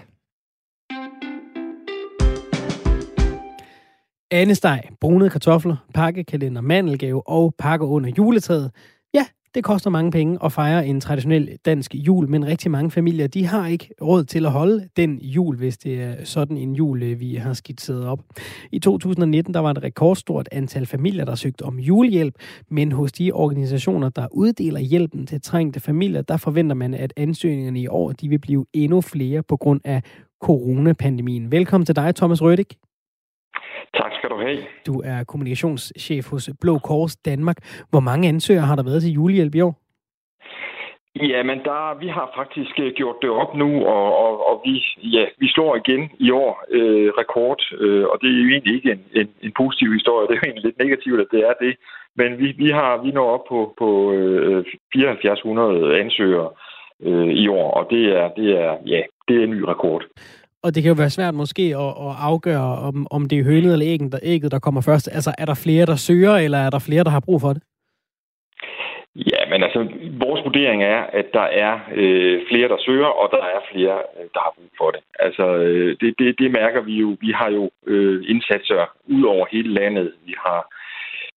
[4.31, 8.71] Andesteg, brune kartofler, pakkekalender, mandelgave og pakker under juletræet.
[9.13, 13.27] Ja, det koster mange penge at fejre en traditionel dansk jul, men rigtig mange familier,
[13.27, 17.03] de har ikke råd til at holde den jul, hvis det er sådan en jul,
[17.03, 18.19] øh, vi har skitseret op.
[18.71, 22.35] I 2019, der var et rekordstort antal familier, der søgte om julehjælp,
[22.69, 27.79] men hos de organisationer, der uddeler hjælpen til trængte familier, der forventer man, at ansøgningerne
[27.79, 30.03] i år, de vil blive endnu flere på grund af
[30.41, 31.51] coronapandemien.
[31.51, 32.77] Velkommen til dig, Thomas Rødik.
[33.93, 34.57] Tak skal du have.
[34.85, 37.57] Du er kommunikationschef hos Blå Kors Danmark.
[37.89, 39.75] Hvor mange ansøgere har der været til julehjælp i år?
[41.15, 44.83] Ja, men der, vi har faktisk øh, gjort det op nu, og, og, og vi,
[45.15, 48.91] ja, vi slår igen i år øh, rekord, øh, og det er jo egentlig ikke
[48.91, 51.75] en, en, en positiv historie, det er jo egentlig lidt negativt, at det er det.
[52.15, 56.49] Men vi, vi, har, vi når op på, på øh, 7400 ansøgere
[57.03, 60.03] øh, i år, og det er, det er, ja, det er en ny rekord.
[60.63, 63.73] Og det kan jo være svært måske at, at afgøre, om, om det er hønet
[63.73, 65.09] eller ægget der, ægget, der kommer først.
[65.17, 67.63] Altså, er der flere, der søger, eller er der flere, der har brug for det?
[69.15, 69.79] Ja, men altså,
[70.25, 74.27] vores vurdering er, at der er øh, flere, der søger, og der er flere, øh,
[74.33, 75.01] der har brug for det.
[75.19, 77.17] Altså, øh, det, det, det mærker vi jo.
[77.21, 80.13] Vi har jo øh, indsatser ud over hele landet.
[80.25, 80.59] Vi har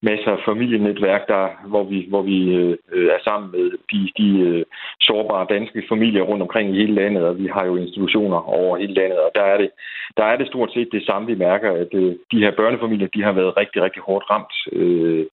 [0.02, 4.64] masser af familienetværk, der, hvor vi, hvor vi øh, er sammen med de, de øh,
[5.00, 8.94] sårbare danske familier rundt omkring i hele landet, og vi har jo institutioner over hele
[8.94, 9.70] landet, og der er det,
[10.16, 13.22] der er det stort set det samme, vi mærker, at øh, de her børnefamilier, de
[13.22, 15.26] har været rigtig, rigtig hårdt ramt øh,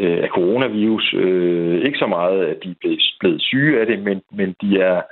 [0.00, 1.14] øh, af coronavirus.
[1.14, 4.80] Øh, ikke så meget, at de er blevet, blevet syge af det, men, men de,
[4.80, 5.02] er,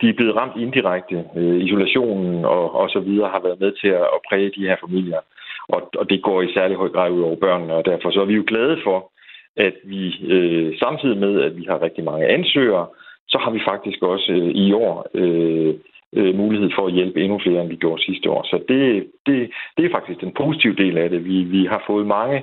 [0.00, 1.24] de er blevet ramt indirekte.
[1.36, 4.76] Øh, isolationen og, og så videre har været med til at, at præge de her
[4.84, 5.20] familier
[5.68, 8.24] og, og det går i særlig høj grad ud over børnene, og derfor så er
[8.24, 9.12] vi jo glade for,
[9.56, 10.02] at vi
[10.34, 12.86] øh, samtidig med, at vi har rigtig mange ansøgere,
[13.28, 15.74] så har vi faktisk også øh, i år øh,
[16.16, 18.42] øh, mulighed for at hjælpe endnu flere, end vi gjorde sidste år.
[18.42, 21.24] Så det, det, det er faktisk den positive del af det.
[21.24, 22.42] Vi, vi har fået mange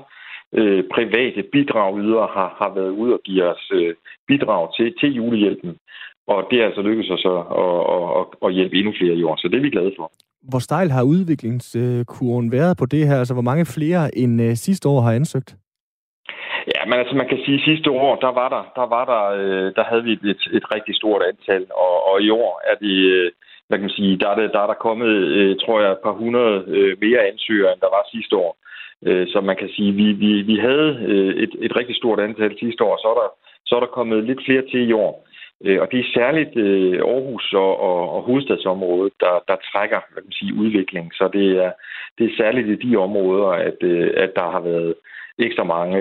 [0.53, 3.95] øh, private bidragydere, har, har været ude og give os øh,
[4.27, 5.77] bidrag til, til julehjælpen.
[6.27, 7.77] Og det er altså lykkedes os at, at,
[8.19, 10.11] at, at hjælpe endnu flere i år, så det er vi glade for.
[10.49, 13.17] Hvor stejl har udviklingskurven været på det her?
[13.19, 15.55] Altså, hvor mange flere end øh, sidste år har ansøgt?
[16.73, 19.23] Ja, men altså man kan sige, at sidste år, der var der, der, var der,
[19.41, 22.97] øh, der havde vi et, et rigtig stort antal, og, og i år er det,
[23.15, 23.31] øh,
[23.67, 26.05] hvad kan man sige, der er, det, der er der kommet, øh, tror jeg, et
[26.07, 28.51] par hundrede øh, mere ansøgere, end der var sidste år.
[29.07, 32.53] Øh, så man kan sige, vi, vi, vi havde øh, et, et rigtig stort antal
[32.59, 33.29] sidste år, så er der,
[33.65, 35.13] så er der kommet lidt flere til i år.
[35.63, 40.21] Øh, og det er særligt øh, Aarhus og, og, og hovedstadsområdet, der, der trækker hvad
[40.21, 41.13] kan man sige, udvikling.
[41.13, 41.71] Så det er,
[42.17, 44.93] det er særligt i de områder, at, øh, at der har været
[45.39, 45.99] ekstra mange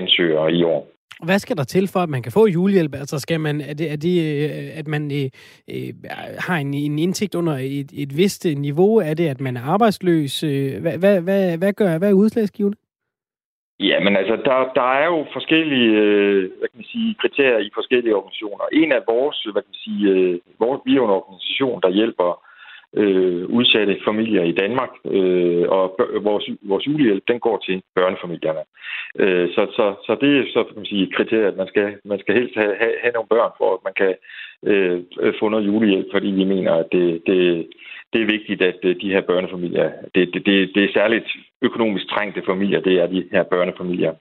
[0.00, 0.88] ansøgere i år.
[1.24, 2.94] Hvad skal der til for, at man kan få julehjælp?
[2.94, 5.94] Altså skal man, er det, er det at man øh,
[6.38, 8.96] har en, en indtægt under et, et vist niveau?
[8.98, 10.40] Er det, at man er arbejdsløs?
[10.40, 12.76] Hvad, hvad, hvad, hvad gør hvad er udslagsgivende?
[13.80, 17.70] Ja, men altså, der, der er jo forskellige øh, hvad kan man sige, kriterier i
[17.74, 18.64] forskellige organisationer.
[18.72, 22.30] En af vores, hvad kan man sige, øh, vores, vi er en organisation, der hjælper
[22.94, 28.64] øh, udsatte familier i Danmark, øh, og vores, vores julehjælp, den går til børnefamilierne.
[29.18, 31.96] Øh, så, så, så det er så kan man sige, et kriterie, at man skal,
[32.04, 34.14] man skal helst have, have, have nogle børn, for at man kan
[34.70, 35.02] øh,
[35.40, 37.66] få noget julehjælp, fordi vi mener, at det, det,
[38.12, 41.28] det er vigtigt, at øh, de her børnefamilier, det, det, det, det er særligt
[41.62, 44.12] økonomisk trængte familier, det er de her børnefamilier.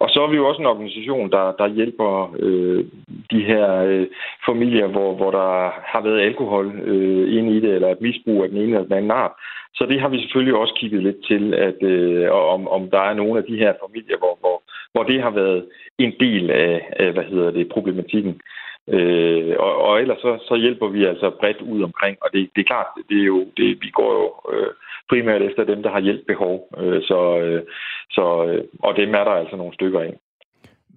[0.00, 2.84] Og så er vi jo også en organisation, der, der hjælper øh,
[3.30, 4.06] de her øh,
[4.46, 8.48] familier, hvor, hvor der har været alkohol øh, inde i det, eller et misbrug af
[8.48, 9.32] den ene eller den anden art.
[9.74, 13.14] Så det har vi selvfølgelig også kigget lidt til, at øh, om, om der er
[13.14, 15.66] nogle af de her familier, hvor, hvor, hvor det har været
[15.98, 18.40] en del af, af hvad hedder det, problematikken.
[18.88, 22.60] Øh, og, og ellers så, så hjælper vi altså bredt ud omkring, og det, det
[22.60, 24.72] er klart, det er jo, det, vi går jo øh,
[25.08, 27.62] primært efter dem, der har hjælpebehov, øh, så, øh,
[28.10, 30.12] så, øh, og dem er der altså nogle stykker af.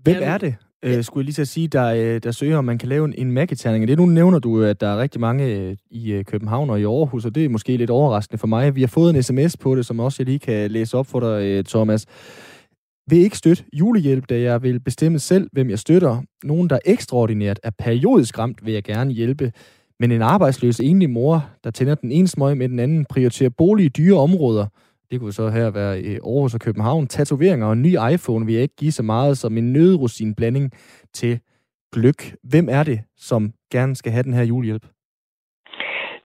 [0.04, 2.65] Hvem er det, øh, skulle jeg lige til at sige, der, øh, der søger, om
[2.65, 3.88] man kan lave en, en mærketerning?
[3.88, 6.86] Det nu nævner du, at der er rigtig mange øh, i øh, København og i
[6.86, 8.76] Aarhus, og det er måske lidt overraskende for mig.
[8.76, 11.19] Vi har fået en sms på det, som også jeg lige kan læse op for
[11.19, 12.06] dig, Thomas
[13.09, 16.21] vil ikke støtte julehjælp, da jeg vil bestemme selv, hvem jeg støtter.
[16.43, 19.51] Nogen, der ekstraordinært er periodisk ramt, vil jeg gerne hjælpe.
[19.99, 23.85] Men en arbejdsløs enlig mor, der tænder den ene smøg med den anden, prioriterer bolig
[23.85, 24.65] i dyre områder.
[25.11, 27.07] Det kunne så her være i Aarhus og København.
[27.07, 30.71] Tatoveringer og en ny iPhone vil jeg ikke give så meget som en nødrosin blanding
[31.13, 31.39] til
[31.93, 32.35] gløk.
[32.43, 34.85] Hvem er det, som gerne skal have den her julehjælp?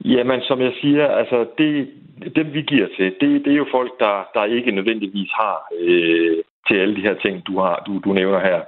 [0.05, 1.89] Jamen, som jeg siger, altså det,
[2.37, 6.37] dem vi giver til, det, det er jo folk, der, der ikke nødvendigvis har øh,
[6.69, 8.61] til alle de her ting, du, har, du, du nævner her.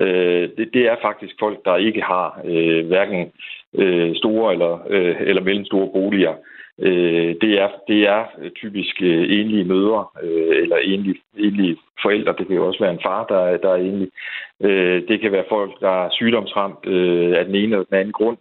[0.00, 3.32] Øh, det, det er faktisk folk, der ikke har øh, hverken
[3.74, 6.34] øh, store eller, øh, eller mellemstore boliger.
[6.80, 8.24] Øh, det, er, det er
[8.56, 12.34] typisk øh, enlige mødre øh, eller enlige, enlige forældre.
[12.38, 14.08] Det kan jo også være en far, der, der er enlig.
[14.62, 18.12] Øh, det kan være folk, der er sygdomsramt øh, af den ene eller den anden
[18.12, 18.36] grund.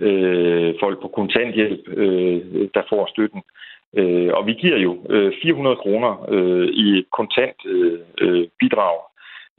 [0.00, 3.38] Øh, folk på kontanthjælp, øh, der får støtten.
[3.38, 3.64] Øh,
[3.96, 8.96] Øh, og vi giver jo øh, 400 kroner øh, i et kontant øh, øh, bidrag.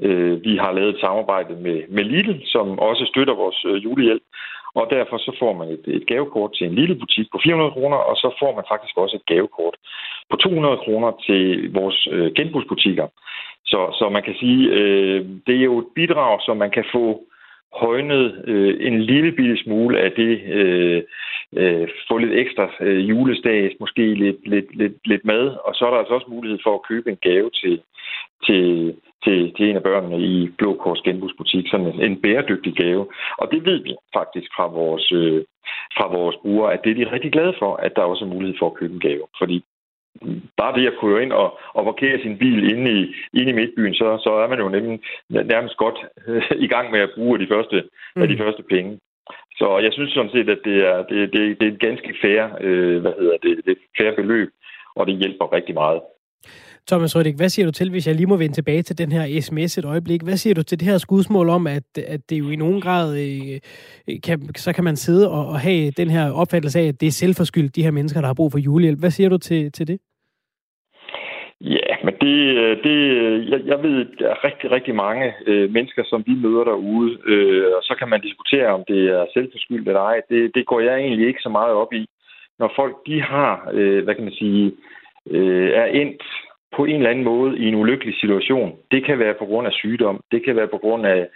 [0.02, 4.24] Øh, vi har lavet et samarbejde med, med Lidl, som også støtter vores øh, julehjælp.
[4.80, 7.98] Og derfor så får man et, et gavekort til en lille butik på 400 kroner,
[7.98, 9.76] og så får man faktisk også et gavekort
[10.30, 13.08] på 200 kroner til vores øh, genbrugsbutikker.
[13.65, 17.06] Så, så man kan sige, øh, det er jo et bidrag, som man kan få
[17.75, 21.03] højnet øh, en lille bitte smule af det, øh,
[21.53, 25.89] øh, få lidt ekstra øh, julestags, måske lidt, lidt, lidt, lidt mad, og så er
[25.91, 27.81] der altså også mulighed for at købe en gave til,
[28.45, 33.07] til, til, til en af børnene i Blå Kors genbrugsbutik, sådan en, en bæredygtig gave.
[33.38, 35.43] Og det ved vi faktisk fra vores, øh,
[35.97, 38.55] fra vores brugere, at det er de rigtig glade for, at der også er mulighed
[38.59, 39.25] for at købe en gave.
[39.39, 39.63] Fordi
[40.58, 43.93] bare det at køre ind og, og parkere sin bil inde i, inde i midtbyen,
[43.93, 44.99] så, så er man jo nemlig
[45.30, 47.84] nærmest godt øh, i gang med at bruge de første,
[48.15, 48.21] mm.
[48.21, 48.99] af de første penge.
[49.60, 52.43] Så jeg synes sådan set, at det er, det, det, det er et ganske fair,
[52.62, 54.49] øh, hvad hedder det, det fair beløb,
[54.95, 56.01] og det hjælper rigtig meget.
[56.89, 59.41] Thomas Rødik, hvad siger du til, hvis jeg lige må vende tilbage til den her
[59.41, 60.21] sms et øjeblik?
[60.24, 63.08] Hvad siger du til det her skudsmål om, at, at det jo i nogen grad,
[63.24, 63.60] øh,
[64.10, 67.08] øh, kan, så kan man sidde og, og have den her opfattelse af, at det
[67.08, 69.00] er selvforskyldt, de her mennesker, der har brug for julehjælp.
[69.00, 70.00] Hvad siger du til, til det?
[71.62, 75.71] Ja, men det, øh, det øh, jeg, jeg ved, der er rigtig, rigtig mange øh,
[75.71, 79.88] mennesker, som vi møder derude, øh, og så kan man diskutere, om det er selvforskyldt
[79.88, 80.21] eller ej.
[80.30, 82.06] Det, det går jeg egentlig ikke så meget op i.
[82.60, 84.71] Når folk, de har, øh, hvad kan man sige,
[85.32, 86.24] øh, er endt
[86.75, 88.75] på en eller anden måde i en ulykkelig situation.
[88.91, 91.28] Det kan være på grund af sygdom, det kan være på grund af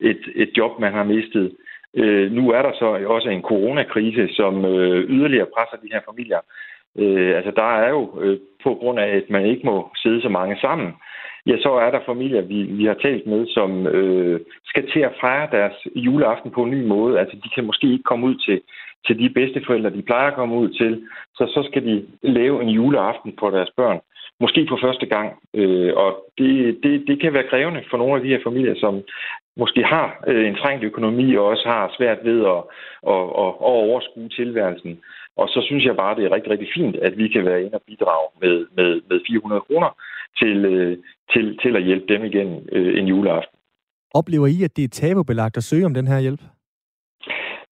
[0.00, 1.56] et, et job, man har mistet.
[1.94, 6.40] Øh, nu er der så også en coronakrise, som øh, yderligere presser de her familier.
[6.98, 10.28] Øh, altså der er jo øh, på grund af, at man ikke må sidde så
[10.28, 10.92] mange sammen,
[11.46, 15.16] ja, så er der familier, vi, vi har talt med, som øh, skal til at
[15.20, 17.20] fejre deres juleaften på en ny måde.
[17.20, 18.60] Altså de kan måske ikke komme ud til,
[19.06, 22.68] til de bedsteforældre, de plejer at komme ud til, så så skal de lave en
[22.68, 24.00] juleaften på deres børn
[24.40, 25.28] måske for første gang.
[25.54, 29.02] Øh, og det, det, det kan være krævende for nogle af de her familier, som
[29.56, 32.60] måske har øh, en trængt økonomi og også har svært ved at,
[33.14, 35.00] at, at, at overskue tilværelsen.
[35.36, 37.74] Og så synes jeg bare, det er rigtig, rigtig fint, at vi kan være inde
[37.74, 39.90] og bidrage med, med, med 400 kroner
[40.40, 40.96] til, øh,
[41.32, 43.58] til, til at hjælpe dem igen øh, en juleaften.
[44.14, 46.40] Oplever I, at det er tabubelagt at søge om den her hjælp?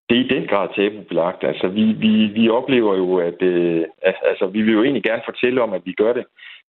[0.08, 1.44] Det er i den grad tabubelagt.
[1.44, 5.62] Altså, vi, vi, vi oplever jo, at øh, altså, vi vil jo egentlig gerne fortælle
[5.62, 6.24] om, at vi gør det,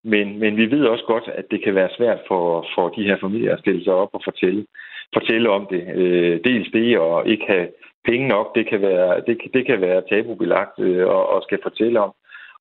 [0.04, 3.16] men, men vi ved også godt, at det kan være svært for, for de her
[3.20, 4.66] familier at stille sig op og fortælle,
[5.14, 5.82] fortælle om det.
[5.94, 7.68] Øh, dels det og ikke have
[8.04, 12.00] penge nok, det kan være, det, det kan være tabubelagt øh, og, og skal fortælle
[12.00, 12.12] om.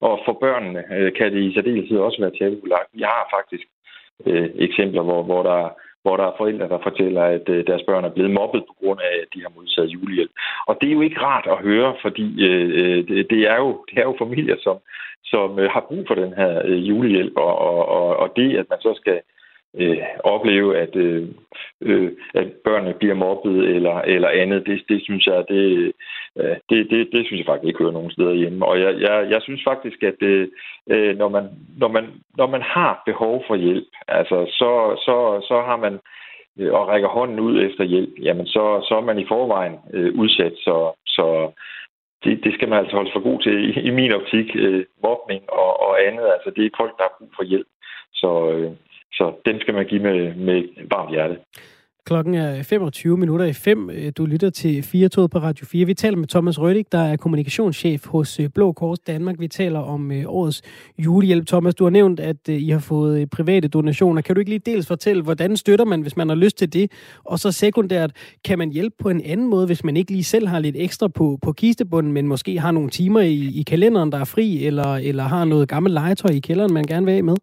[0.01, 2.89] Og for børnene øh, kan det i særdeleshed også være tabubelagt.
[2.93, 3.67] Vi har faktisk
[4.25, 5.69] øh, eksempler, hvor, hvor der
[6.03, 8.99] hvor der er forældre, der fortæller, at øh, deres børn er blevet mobbet på grund
[8.99, 10.31] af, at de har modtaget julehjælp.
[10.67, 13.97] Og det er jo ikke rart at høre, fordi øh, øh det, er jo, det
[13.97, 14.77] er jo familier, som,
[15.23, 16.51] som øh, har brug for den her
[16.89, 17.53] julehjælp, og,
[17.97, 19.19] og, og det, at man så skal
[19.79, 21.27] øh, opleve, at, øh,
[21.81, 25.93] øh, at børnene bliver mobbet eller, eller andet, det, det synes jeg, det,
[26.37, 28.65] øh, det, det, det synes jeg faktisk ikke hører nogen steder hjemme.
[28.65, 30.47] Og jeg, jeg, jeg synes faktisk, at øh,
[30.89, 32.05] øh, når, man, når, man,
[32.37, 34.71] når man har behov for hjælp, altså, så,
[35.05, 35.99] så, så har man
[36.59, 40.13] øh, og rækker hånden ud efter hjælp, jamen så, så er man i forvejen øh,
[40.15, 40.53] udsat.
[40.57, 41.51] Så, så
[42.23, 44.55] det, det skal man altså holde for god til i, i min optik.
[44.55, 47.67] Øh, mobning og, og andet, altså det er folk, der har brug for hjælp.
[48.13, 48.71] Så, øh,
[49.13, 51.37] så den skal man give med, med et varmt hjerte.
[52.05, 53.89] Klokken er 25 minutter i 5.
[54.17, 55.85] Du lytter til 4 på Radio 4.
[55.85, 59.35] Vi taler med Thomas Rødik, der er kommunikationschef hos øh, Blå Kors Danmark.
[59.39, 60.61] Vi taler om øh, årets
[60.97, 61.47] julehjælp.
[61.47, 64.21] Thomas, du har nævnt, at øh, I har fået private donationer.
[64.21, 66.91] Kan du ikke lige dels fortælle, hvordan støtter man, hvis man har lyst til det?
[67.23, 68.11] Og så sekundært,
[68.45, 71.07] kan man hjælpe på en anden måde, hvis man ikke lige selv har lidt ekstra
[71.07, 74.95] på, på kistebunden, men måske har nogle timer i, i kalenderen, der er fri, eller,
[74.95, 77.35] eller har noget gammelt legetøj i kælderen, man gerne vil af med?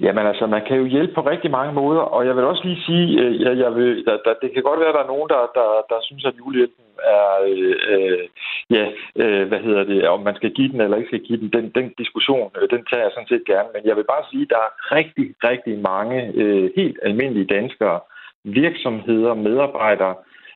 [0.00, 2.82] Jamen altså, man kan jo hjælpe på rigtig mange måder, og jeg vil også lige
[2.86, 5.12] sige, øh, at jeg, jeg vil, der, der, det kan godt være, at der er
[5.14, 6.84] nogen, der, der, der synes, at julehjælpen
[7.16, 8.24] er, øh, øh,
[8.70, 8.84] ja,
[9.22, 11.50] øh, hvad hedder det, om man skal give den eller ikke skal give den.
[11.56, 14.42] Den, den diskussion, øh, den tager jeg sådan set gerne, men jeg vil bare sige,
[14.42, 18.00] at der er rigtig, rigtig mange øh, helt almindelige danskere,
[18.44, 20.14] virksomheder, medarbejdere,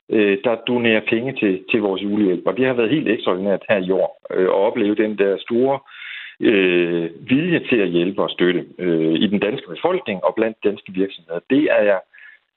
[0.09, 3.77] øh, der donerer penge til, til vores julehjælp, og det har været helt ekstraordinært her
[3.77, 5.79] i år øh, at opleve den der store
[6.41, 10.93] øh, vilje til at hjælpe og støtte øh, i den danske befolkning og blandt danske
[10.93, 11.41] virksomheder.
[11.51, 12.01] Det er jeg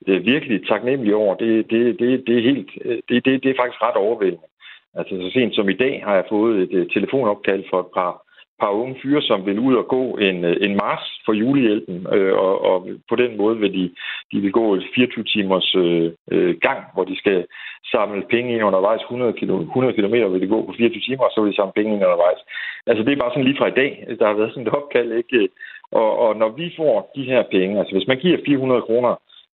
[0.07, 1.35] øh, virkelig taknemmelig over.
[1.35, 4.47] Det, det, det, det, er helt, øh, det, det, det er faktisk ret overvældende.
[4.93, 8.30] Altså så sent som i dag har jeg fået et, et telefonopkald fra et par
[8.61, 12.33] par unge fyre, som vil ud og gå en, øh, en mars for julehjælpen, øh,
[12.45, 12.77] og, og
[13.09, 13.85] på den måde vil de,
[14.31, 17.45] de vil gå et 24 timers øh, øh, gang, hvor de skal
[17.93, 19.01] samle penge ind undervejs.
[19.01, 21.73] 100 km, 100 km vil de gå på 24 timer, og så vil de samle
[21.75, 22.41] penge ind undervejs.
[22.87, 25.11] Altså det er bare sådan lige fra i dag, der har været sådan et opkald,
[25.11, 25.49] ikke?
[25.91, 29.13] Og, og når vi får de her penge, altså hvis man giver 400 kroner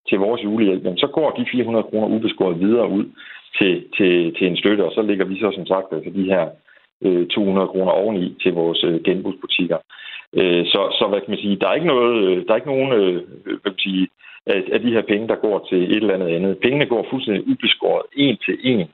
[0.10, 3.06] til vores julehjælp, så går de 400 kroner ubeskåret videre ud
[3.58, 6.46] til, til, til en støtte, og så ligger vi så som sagt altså de her
[7.06, 9.78] Øh, 200 kroner oveni til vores øh, genbrugsbutikker.
[10.34, 12.74] Øh, så, så hvad kan man sige, der er ikke noget, øh, der er ikke
[12.76, 14.08] nogen, øh, hvad kan man sige,
[14.46, 16.58] af, af de her penge, der går til et eller andet andet.
[16.58, 18.88] Pengene går fuldstændig ubeskåret en til en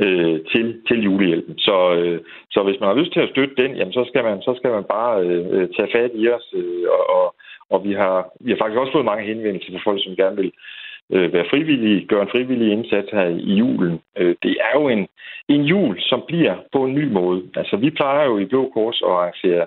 [0.00, 1.58] øh, til, til julehjælpen.
[1.58, 4.42] Så, øh, så hvis man har lyst til at støtte den, jamen så skal man,
[4.42, 6.46] så skal man bare øh, tage fat i os.
[6.54, 7.34] Øh, og, og,
[7.70, 10.52] og vi har, vi har faktisk også fået mange henvendelser fra folk, som gerne vil
[11.12, 14.00] øh, være frivillige, gøre en frivillig indsats her i julen.
[14.18, 15.06] Øh, det er jo en,
[15.48, 17.42] en jul, som bliver på en ny måde.
[17.56, 19.66] Altså, vi plejer jo i Blå Kors at arrangere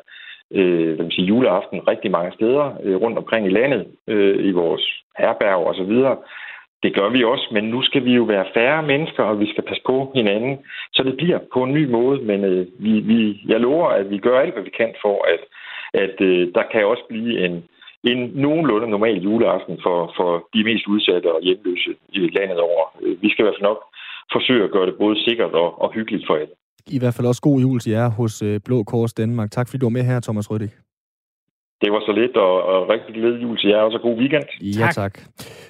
[0.53, 5.03] øh, hvad sige, juleaften rigtig mange steder øh, rundt omkring i landet, øh, i vores
[5.17, 6.17] herberg og så videre.
[6.83, 9.63] Det gør vi også, men nu skal vi jo være færre mennesker, og vi skal
[9.63, 10.57] passe på hinanden,
[10.93, 12.21] så det bliver på en ny måde.
[12.21, 15.41] Men øh, vi, vi, jeg lover, at vi gør alt, hvad vi kan for, at,
[16.03, 17.63] at øh, der kan også blive en,
[18.03, 22.83] en nogenlunde normal juleaften for, for de mest udsatte og hjemløse i landet over.
[23.21, 23.79] Vi skal i hvert fald nok
[24.35, 26.53] forsøge at gøre det både sikkert og, og hyggeligt for alle.
[26.87, 29.51] I hvert fald også god jul til jer hos øh, Blå Kors Danmark.
[29.51, 30.71] Tak fordi du var med her, Thomas Røddig.
[31.81, 34.43] Det var så lidt, og, og rigtig glædelig jul til jer, og så god weekend.
[34.61, 34.93] Ja, tak.
[34.93, 35.19] tak.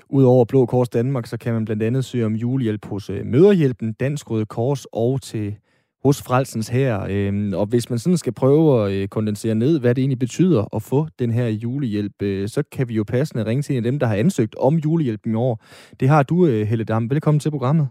[0.09, 3.93] Udover Blå Kors Danmark, så kan man blandt andet søge om julehjælp hos øh, Møderhjælpen,
[3.93, 5.55] Dansk Røde Kors og til
[6.05, 6.93] hos Frelsens her.
[7.13, 10.75] Øh, og hvis man sådan skal prøve at øh, kondensere ned, hvad det egentlig betyder
[10.75, 13.91] at få den her julehjælp, øh, så kan vi jo passende ringe til en af
[13.91, 15.53] dem, der har ansøgt om julehjælp i år.
[15.99, 17.09] Det har du, øh, Helle Dam.
[17.09, 17.89] Velkommen til programmet.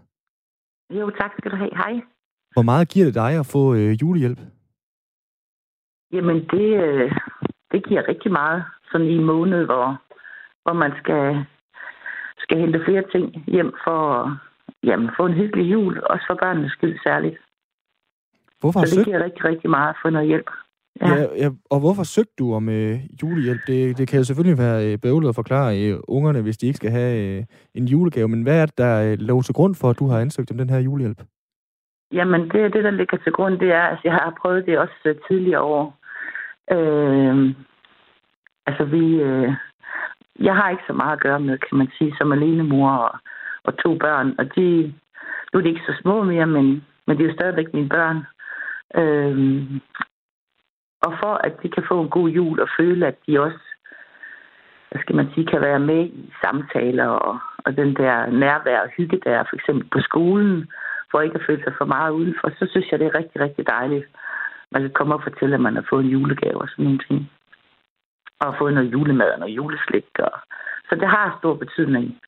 [0.89, 1.75] Jo, tak skal du have.
[1.75, 2.01] Hej.
[2.53, 4.39] Hvor meget giver det dig at få øh, julehjælp?
[6.13, 7.11] Jamen, det, øh,
[7.71, 8.63] det giver rigtig meget.
[8.91, 10.01] Sådan i en måned, hvor,
[10.63, 11.45] hvor man skal,
[12.37, 14.31] skal hente flere ting hjem for at
[14.83, 16.03] jamen, få en hyggelig jul.
[16.03, 17.37] Også for børnenes skyld særligt.
[18.61, 20.49] Hvorfor så det giver rigtig, rigtig meget for noget hjælp.
[21.01, 21.07] Ja.
[21.07, 23.61] Ja, ja, og hvorfor søgte du om øh, julehjælp?
[23.67, 26.77] Det, det kan jo selvfølgelig være øh, bøvlet at forklare øh, ungerne, hvis de ikke
[26.77, 27.43] skal have øh,
[27.75, 28.27] en julegave.
[28.27, 30.57] Men hvad er det, der øh, lå til grund for, at du har ansøgt om
[30.57, 31.21] den her julehjælp?
[32.11, 34.99] Jamen, det, det der ligger til grund, det er, at jeg har prøvet det også
[35.05, 35.97] øh, tidligere år.
[36.71, 37.55] Øh,
[38.67, 39.03] altså, vi...
[39.15, 39.53] Øh,
[40.39, 43.19] jeg har ikke så meget at gøre med, kan man sige, som alene mor og,
[43.63, 44.35] og to børn.
[44.39, 44.93] Og de,
[45.53, 48.17] nu er de ikke så små mere, men, men de er jo stadigvæk mine børn.
[48.95, 49.35] Øh,
[51.01, 53.65] og for at de kan få en god jul og føle, at de også,
[54.91, 58.89] hvad skal man sige, kan være med i samtaler og, og den der nærvær og
[58.97, 60.71] hygge der, for eksempel på skolen,
[61.11, 63.67] for ikke at føle sig for meget udenfor, så synes jeg, det er rigtig, rigtig
[63.67, 64.05] dejligt.
[64.71, 67.31] Man kan komme og fortælle, at man har fået en julegave og sådan nogle ting.
[68.39, 70.05] og fået noget julemad og noget juleslik.
[70.19, 70.31] Og,
[70.89, 72.19] så det har stor betydning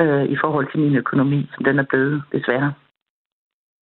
[0.00, 2.72] øh, i forhold til min økonomi, som den er blevet, desværre.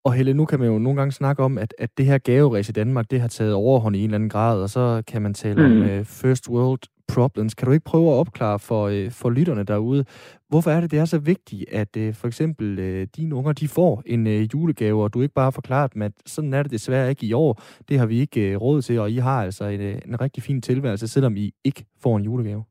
[0.09, 2.69] Og Helle, nu kan man jo nogle gange snakke om, at, at det her gaveræs
[2.69, 5.35] i Danmark, det har taget overhånd i en eller anden grad, og så kan man
[5.35, 5.83] tale mm.
[5.83, 6.81] om uh, first world
[7.15, 7.55] problems.
[7.55, 10.05] Kan du ikke prøve at opklare for, uh, for lytterne derude,
[10.49, 13.69] hvorfor er det, det er så vigtigt, at uh, for eksempel uh, dine unger, de
[13.69, 17.11] får en uh, julegave, og du ikke bare forklaret dem, at sådan er det desværre
[17.11, 17.63] ikke i år.
[17.89, 20.43] Det har vi ikke uh, råd til, og I har altså en, uh, en rigtig
[20.43, 22.65] fin tilværelse, selvom I ikke får en julegave.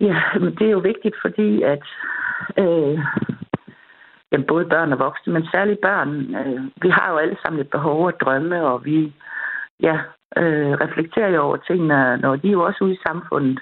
[0.00, 1.84] Ja, men det er jo vigtigt, fordi at
[2.58, 2.98] øh,
[4.34, 7.70] jamen, både børn og voksne, men særligt børn, øh, vi har jo alle sammen et
[7.70, 9.12] behov og drømme, og vi
[9.80, 9.96] ja,
[10.36, 13.60] øh, reflekterer jo over tingene, når de er jo også ude i samfundet.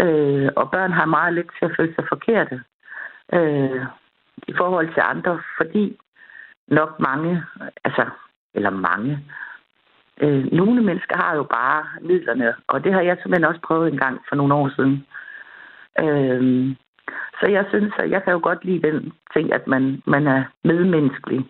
[0.00, 2.62] Øh, og børn har meget lidt til at føle sig forkerte
[3.32, 3.84] øh,
[4.48, 5.98] i forhold til andre, fordi
[6.68, 7.42] nok mange,
[7.84, 8.04] altså,
[8.54, 9.18] eller mange,
[10.20, 13.98] øh, nogle mennesker har jo bare midlerne, og det har jeg simpelthen også prøvet en
[13.98, 15.06] gang for nogle år siden.
[16.00, 16.76] Øh,
[17.40, 20.44] så jeg synes, at jeg kan jo godt lide den ting, at man, man er
[20.64, 21.40] medmenneskelig,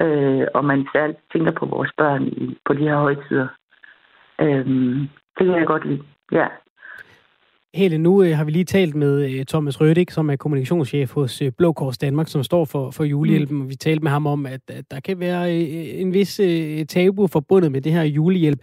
[0.00, 3.48] øh, og man særligt tænker på vores børn i, på de her højtider.
[4.40, 4.66] Øh,
[5.38, 6.46] det kan jeg godt lide, ja.
[7.74, 11.42] Hele nu øh, har vi lige talt med øh, Thomas Rødik, som er kommunikationschef hos
[11.42, 13.58] øh, Blå Kors Danmark, som står for, for julehjælpen.
[13.58, 13.68] Mm.
[13.68, 17.26] Vi talte med ham om, at, at der kan være øh, en vis øh, tabu
[17.26, 18.58] forbundet med det her julehjælp.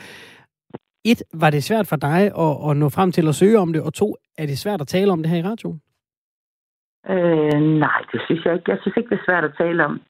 [1.06, 3.82] Et, var det svært for dig at, at nå frem til at søge om det?
[3.82, 5.82] Og to, er det svært at tale om det her i radioen?
[7.10, 8.72] Øh, nej, det synes jeg ikke.
[8.72, 10.02] Jeg synes ikke, det er svært at tale om.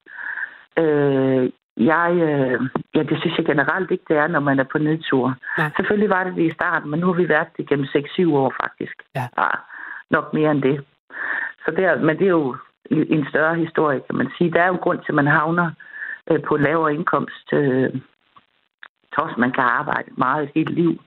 [0.77, 2.61] Øh, jeg, øh,
[2.95, 5.35] ja, det synes jeg generelt ikke, det er, når man er på nedtur.
[5.57, 5.71] Nej.
[5.75, 8.53] Selvfølgelig var det det i starten, men nu har vi været det gennem 6-7 år
[8.63, 8.95] faktisk.
[9.15, 9.27] Ja.
[9.37, 9.47] ja.
[10.09, 10.85] Nok mere end det.
[11.65, 12.55] Så det men det er jo
[12.89, 14.51] en større historie, kan man sige.
[14.51, 15.71] Der er jo grund til, at man havner
[16.31, 17.89] øh, på lavere indkomst, øh,
[19.15, 21.01] trods man kan arbejde meget et helt liv.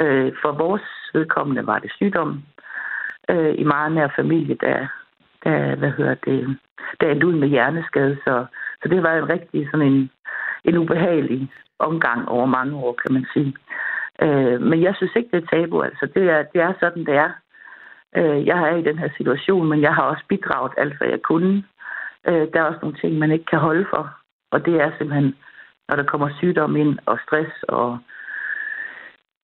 [0.00, 0.82] Øh, for vores
[1.14, 2.42] vedkommende var det sygdom
[3.30, 4.86] øh, i meget nær familie, der
[5.44, 6.58] der, hvad hedder det,
[7.00, 8.16] der endte ud med hjerneskade.
[8.24, 8.46] Så,
[8.82, 10.10] så det var en rigtig sådan en,
[10.64, 13.56] en ubehagelig omgang over mange år, kan man sige.
[14.22, 15.82] Øh, men jeg synes ikke, det er tabu.
[15.82, 17.30] Altså, det er, det er sådan, det er.
[18.16, 21.22] Øh, jeg er i den her situation, men jeg har også bidraget alt, hvad jeg
[21.22, 21.64] kunne.
[22.28, 24.16] Øh, der er også nogle ting, man ikke kan holde for.
[24.50, 25.36] Og det er simpelthen,
[25.88, 27.98] når der kommer sygdom ind, og stress, og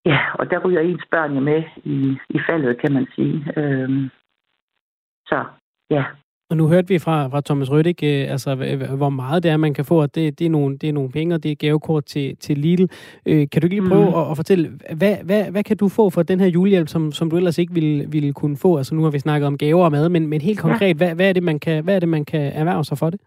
[0.05, 3.53] ja, og der ryger ens børn jo med i, i faldet, kan man sige.
[3.57, 4.11] Øhm,
[5.27, 5.45] så
[5.91, 6.05] Ja.
[6.51, 8.55] Og nu hørte vi fra, fra Thomas Røddik, øh, altså,
[8.97, 11.11] hvor meget det er, man kan få, og det, det, er, nogle, det er nogle
[11.11, 12.83] penge, og det er gavekort til, til Lidl.
[13.27, 14.21] Øh, kan du ikke lige prøve mm.
[14.21, 14.65] at, at fortælle,
[14.99, 17.75] hvad, hvad, hvad kan du få for den her julehjælp, som, som du ellers ikke
[17.75, 18.77] ville, ville kunne få?
[18.77, 20.95] Altså nu har vi snakket om gaver og mad, men, men helt konkret, ja.
[20.95, 23.21] hvad, hvad, er det, man kan, hvad er det, man kan erhverve sig for det?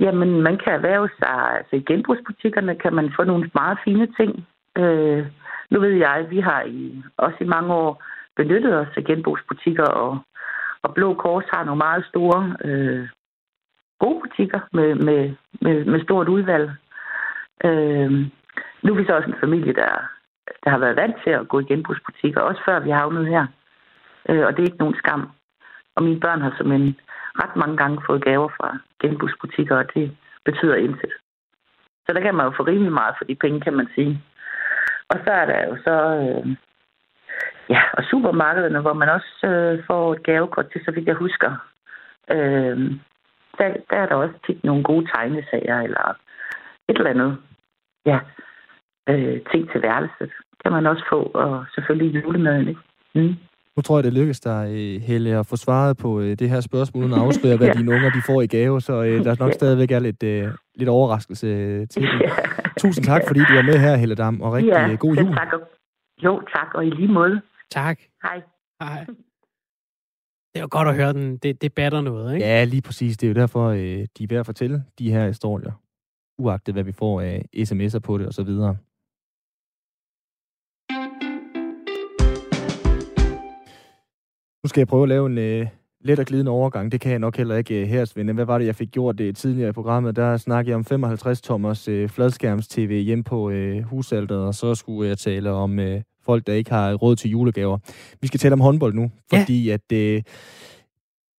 [0.00, 4.46] Jamen, man kan erhverve sig, altså i genbrugsbutikkerne kan man få nogle meget fine ting.
[4.78, 5.26] Øh,
[5.70, 8.02] nu ved jeg, at vi har i, også i mange år
[8.36, 10.18] benyttet os af genbrugsbutikker og
[10.82, 13.08] og Blå Kors har nogle meget store, øh,
[14.02, 15.22] gode butikker med, med,
[15.64, 16.66] med, med stort udvalg.
[17.64, 18.10] Øh,
[18.82, 19.92] nu er vi så også en familie, der,
[20.64, 23.46] der har været vant til at gå i genbrugsbutikker, også før vi havnede her.
[24.28, 25.22] Øh, og det er ikke nogen skam.
[25.96, 26.96] Og mine børn har simpelthen
[27.42, 31.12] ret mange gange fået gaver fra genbrugsbutikker, og det betyder intet.
[32.06, 34.22] Så der kan man jo få rimelig meget for de penge, kan man sige.
[35.08, 36.56] Og så er der jo så øh,
[37.70, 41.50] Ja, og supermarkederne, hvor man også øh, får et gavekort til, så vidt jeg husker.
[42.30, 42.76] Øh,
[43.58, 46.16] der, der er der også tit nogle gode tegnesager, eller
[46.88, 47.36] et eller andet.
[48.06, 48.18] Ja,
[49.08, 50.30] øh, ting til værelset
[50.62, 52.80] kan man også få, og selvfølgelig julemaden, ikke?
[53.14, 53.36] Mm.
[53.76, 56.60] Nu tror jeg, det lykkes dig, øh, Helle, at få svaret på øh, det her
[56.60, 57.72] spørgsmål, uden at afsløre, hvad ja.
[57.72, 60.88] dine unger de får i gave, så øh, der nok stadigvæk er lidt, øh, lidt
[60.88, 61.46] overraskelse
[61.86, 62.20] til dem.
[62.20, 62.30] Ja.
[62.78, 65.36] Tusind tak, fordi du var med her, Helle Dam, og rigtig ja, god jul.
[65.36, 65.48] Tak.
[66.24, 67.40] Jo, tak, og i lige måde.
[67.72, 68.00] Tak.
[68.22, 68.42] Hej.
[68.82, 69.06] Hej.
[70.54, 71.36] Det er jo godt at høre den.
[71.36, 72.46] Det, det batter noget, ikke?
[72.46, 73.16] Ja, lige præcis.
[73.16, 75.72] Det er jo derfor, øh, de er ved at fortælle de her historier.
[76.38, 78.76] Uagtet hvad vi får af sms'er på det og så videre.
[84.64, 85.66] Nu skal jeg prøve at lave en øh,
[86.00, 86.92] let og glidende overgang.
[86.92, 88.32] Det kan jeg nok heller ikke øh, her, Svende.
[88.32, 90.16] Hvad var det, jeg fik gjort det tidligere i programmet?
[90.16, 95.08] Der snakkede jeg om 55 tommers øh, fladskærms-tv hjem på øh, husalteret, og så skulle
[95.08, 97.78] jeg tale om øh, folk, der ikke har råd til julegaver.
[98.20, 99.72] Vi skal tale om håndbold nu, fordi ja.
[99.72, 100.22] at øh,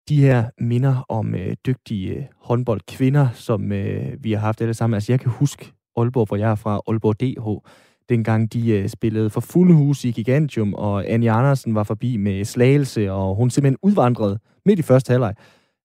[0.09, 4.95] de her minder om øh, dygtige øh, håndboldkvinder, som øh, vi har haft alle sammen.
[4.95, 7.67] Altså jeg kan huske Aalborg, hvor jeg er fra, Aalborg DH,
[8.09, 12.45] dengang de øh, spillede for fuld hus i Gigantium, og Annie Andersen var forbi med
[12.45, 15.35] slagelse, og hun simpelthen udvandrede midt i første halvleg.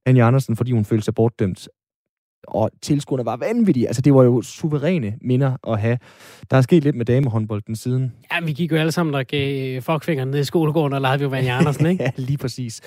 [0.06, 1.68] Annie Andersen, fordi hun følte sig bortdømt.
[2.48, 3.86] Og tilskuerne var vanvittige.
[3.86, 5.98] Altså, det var jo suveræne minder at have.
[6.50, 8.12] Der er sket lidt med damehåndbolden siden.
[8.32, 11.28] Ja, vi gik jo alle sammen, der gav fuckfingeren ned i skolegården og legede jo
[11.28, 12.04] Vanja Andersen, ikke?
[12.04, 12.80] ja, lige præcis.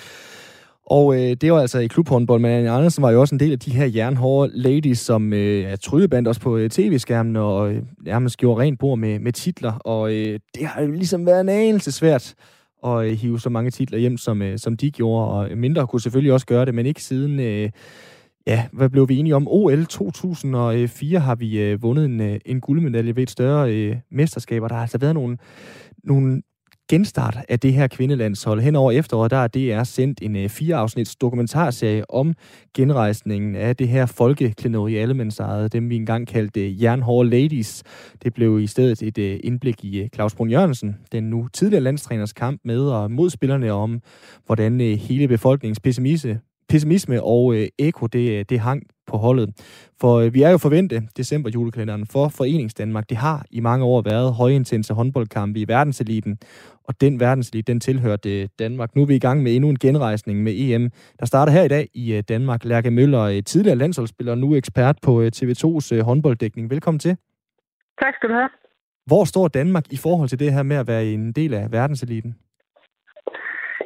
[0.85, 3.51] Og øh, det var altså i klubhåndbold, men Anja Andersen var jo også en del
[3.51, 7.81] af de her jernhårde ladies, som øh, er tryllebandt også på øh, tv-skærmen og øh,
[8.05, 9.73] nærmest gjorde rent bord med, med titler.
[9.73, 12.33] Og øh, det har jo ligesom været en anelse svært
[12.85, 15.27] at øh, hive så mange titler hjem, som, øh, som de gjorde.
[15.27, 17.39] Og mindre kunne selvfølgelig også gøre det, men ikke siden...
[17.39, 17.69] Øh,
[18.47, 19.47] Ja, hvad blev vi enige om?
[19.47, 24.63] OL 2004 har vi øh, vundet en, øh, en guldmedalje ved et større øh, mesterskab,
[24.63, 25.37] og der har altså været nogle,
[26.03, 26.41] nogle
[26.91, 28.61] genstart af det her kvindelandshold.
[28.61, 32.33] Hen over efteråret, der er DR sendt en øh, fireafsnits dokumentarserie om
[32.77, 37.83] genrejsningen af det her folkeklenodi allemandsejet, dem vi engang kaldte øh, Jernhårde Ladies.
[38.23, 41.83] Det blev i stedet et øh, indblik i øh, Claus Brun Jørgensen, den nu tidligere
[41.83, 44.01] landstræners kamp med og mod spillerne om,
[44.45, 46.39] hvordan øh, hele befolkningens pessimisme,
[46.71, 49.49] pessimisme og uh, eko, det, det hang på holdet.
[50.01, 53.09] For øh, vi er jo forvente december julekalenderen for Forenings Danmark.
[53.09, 56.37] Det har i mange år været højintense håndboldkampe i verdenseliten,
[56.83, 58.95] og den verdenselite, den tilhørte Danmark.
[58.95, 61.67] Nu er vi i gang med endnu en genrejsning med EM, der starter her i
[61.67, 62.65] dag i øh, Danmark.
[62.65, 66.69] Lærke Møller, øh, tidligere landsholdsspiller, nu ekspert på TV2's håndbolddækning.
[66.69, 67.17] Velkommen til.
[68.01, 68.49] Tak skal du have.
[69.05, 72.35] Hvor står Danmark i forhold til det her med at være en del af verdenseliten?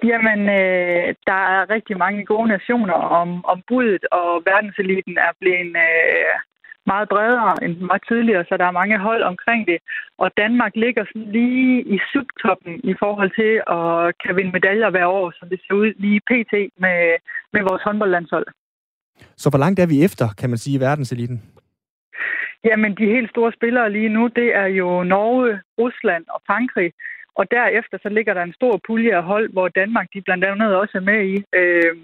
[0.04, 5.76] Jamen, øh, der er rigtig mange gode nationer om, om budet, og verdenseliten er blevet
[5.88, 6.36] øh,
[6.86, 9.78] meget bredere end meget tidligere, så der er mange hold omkring det.
[10.18, 15.06] Og Danmark ligger sådan lige i subtoppen i forhold til at kan vinde medaljer hver
[15.06, 16.54] år, som det ser ud lige pt.
[16.84, 17.00] med,
[17.54, 18.48] med vores håndboldlandshold.
[19.38, 21.42] Så hvor langt er vi efter, kan man sige, i verdenseliten?
[22.64, 26.94] Jamen, de helt store spillere lige nu, det er jo Norge, Rusland og Frankrig.
[27.40, 30.76] Og derefter så ligger der en stor pulje af hold, hvor Danmark de blandt andet
[30.76, 31.36] også er med i.
[31.60, 31.96] Øh,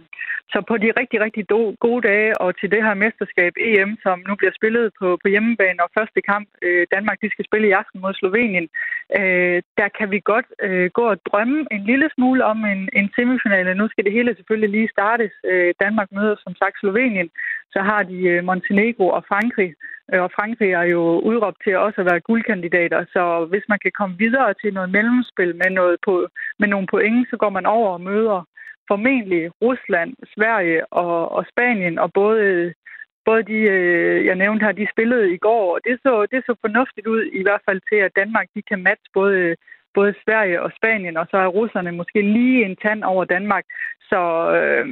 [0.53, 1.43] så på de rigtig, rigtig
[1.85, 5.83] gode dage og til det her mesterskab EM, som nu bliver spillet på, på hjemmebane
[5.83, 8.67] og første kamp, øh, Danmark de skal spille i aften mod Slovenien,
[9.19, 13.07] øh, der kan vi godt øh, gå og drømme en lille smule om en, en
[13.15, 13.75] semifinale.
[13.75, 15.33] Nu skal det hele selvfølgelig lige startes.
[15.51, 17.29] Øh, Danmark møder som sagt Slovenien,
[17.73, 19.73] så har de øh, Montenegro og Frankrig,
[20.13, 23.91] øh, og Frankrig er jo udråbt til også at være guldkandidater, så hvis man kan
[23.99, 26.27] komme videre til noget mellemspil med, noget på,
[26.59, 28.39] med nogle point, så går man over og møder
[28.91, 32.73] formentlig Rusland, Sverige og, og Spanien, og både,
[33.25, 36.53] både de, øh, jeg nævnte her, de spillede i går, og det så, det så
[36.61, 39.55] fornuftigt ud, i hvert fald til, at Danmark de kan matche både,
[39.93, 43.65] både Sverige og Spanien, og så er russerne måske lige en tand over Danmark.
[44.09, 44.21] Så
[44.59, 44.85] øh,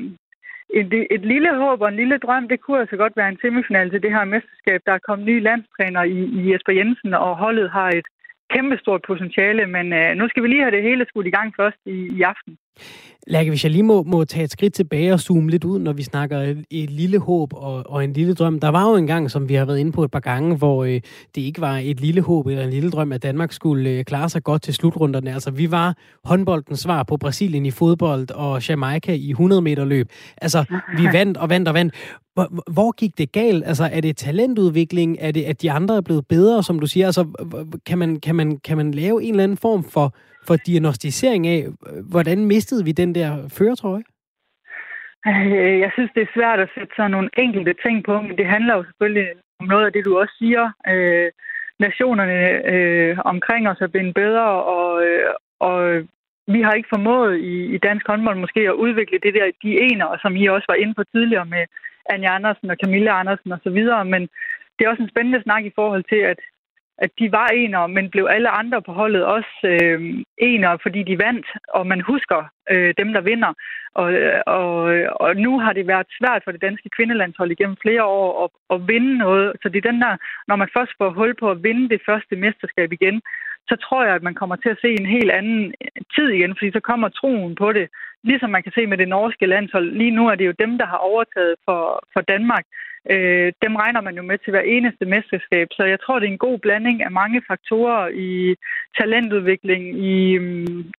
[0.69, 3.89] et, et lille håb og en lille drøm, det kunne altså godt være en semifinal
[3.89, 4.81] til det her mesterskab.
[4.85, 8.07] Der er kommet nye landstræner i, i Jesper Jensen, og holdet har et
[8.53, 11.81] kæmpestort potentiale, men øh, nu skal vi lige have det hele skudt i gang først
[11.85, 12.57] i, i aften.
[13.27, 15.93] Lærke, hvis jeg lige må, må tage et skridt tilbage og zoome lidt ud, når
[15.93, 18.59] vi snakker et, et lille håb og, og en lille drøm.
[18.59, 20.83] Der var jo en gang, som vi har været inde på et par gange, hvor
[20.83, 21.01] øh,
[21.35, 24.29] det ikke var et lille håb eller en lille drøm, at Danmark skulle øh, klare
[24.29, 25.33] sig godt til slutrunderne.
[25.33, 30.09] Altså, vi var håndboldens svar på Brasilien i fodbold og Jamaica i 100 meter løb.
[30.41, 30.65] Altså,
[30.97, 31.93] vi vandt og vandt og vandt.
[32.33, 33.63] Hvor, hvor gik det galt?
[33.67, 35.17] Altså, er det talentudvikling?
[35.19, 37.05] Er det, at de andre er blevet bedre, som du siger?
[37.05, 37.25] Altså,
[37.85, 40.15] kan man, kan man, kan man lave en eller anden form for
[40.47, 41.61] for diagnostisering af,
[42.11, 44.03] hvordan mistede vi den der føretrøje?
[45.27, 48.45] Øh, jeg synes, det er svært at sætte sådan nogle enkelte ting på, men det
[48.45, 49.27] handler jo selvfølgelig
[49.59, 50.71] om noget af det, du også siger.
[50.91, 51.29] Øh,
[51.79, 52.39] nationerne
[52.73, 55.29] øh, omkring os er blevet bedre, og, øh,
[55.59, 55.77] og
[56.53, 60.17] vi har ikke formået i, i dansk håndbold måske at udvikle det der, de ener,
[60.21, 61.63] som I også var inde på tidligere med
[62.13, 63.79] Anja Andersen og Camilla Andersen osv.,
[64.13, 64.21] men
[64.75, 66.39] det er også en spændende snak i forhold til, at
[67.03, 69.99] at de var enere, men blev alle andre på holdet også øh,
[70.37, 71.47] enere, fordi de vandt,
[71.77, 72.39] og man husker
[72.71, 73.53] øh, dem, der vinder.
[73.93, 74.73] Og, øh, og,
[75.23, 78.87] og nu har det været svært for det danske kvindelandshold igennem flere år at, at
[78.87, 79.53] vinde noget.
[79.61, 82.35] Så det er den der, når man først får hul på at vinde det første
[82.35, 83.21] mesterskab igen,
[83.69, 85.73] så tror jeg, at man kommer til at se en helt anden
[86.15, 87.87] tid igen, fordi så kommer troen på det.
[88.23, 89.91] Ligesom man kan se med det norske landshold.
[89.91, 92.65] Lige nu er det jo dem, der har overtaget for, for Danmark
[93.13, 95.67] øh, dem regner man jo med til hver eneste mesterskab.
[95.71, 98.55] Så jeg tror, det er en god blanding af mange faktorer i
[98.97, 99.83] talentudvikling,
[100.13, 100.91] i, mm,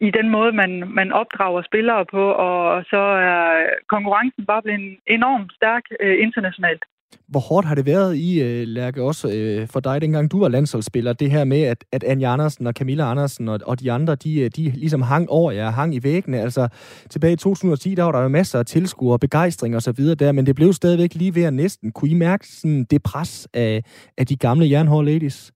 [0.00, 5.52] i den måde, man, man opdrager spillere på, og så er konkurrencen bare blevet enormt
[5.52, 6.84] stærk øh, internationalt.
[7.28, 10.48] Hvor hårdt har det været i, øh, Lærke, også øh, for dig, dengang du var
[10.48, 14.14] landsholdsspiller, det her med, at, at Anja Andersen og Camilla Andersen og, og de andre,
[14.14, 16.40] de, øh, de ligesom hang over jer, hang i væggene.
[16.40, 16.68] Altså,
[17.10, 20.32] tilbage i 2010, der var der jo masser af tilskuere, begejstring og så videre der,
[20.32, 21.92] men det blev stadigvæk lige ved at næsten.
[21.92, 23.82] Kunne I mærke sådan det pres af,
[24.18, 25.52] af de gamle jernhårde ladies?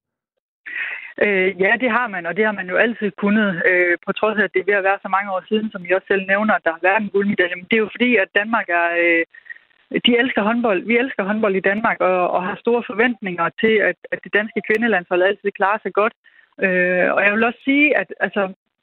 [1.25, 4.39] Øh, ja, det har man, og det har man jo altid kunnet, øh, på trods
[4.39, 6.25] af, at det er ved at være så mange år siden, som I også selv
[6.33, 7.57] nævner, at der har været en guldmedalje.
[7.57, 8.89] Men det er jo fordi, at Danmark er...
[9.05, 9.25] Øh,
[10.07, 10.81] de elsker håndbold.
[10.91, 14.61] Vi elsker håndbold i Danmark og, og har store forventninger til, at, at det danske
[14.69, 16.15] kvindelandshold altid klarer sig godt.
[16.65, 18.43] Øh, og jeg vil også sige, at altså,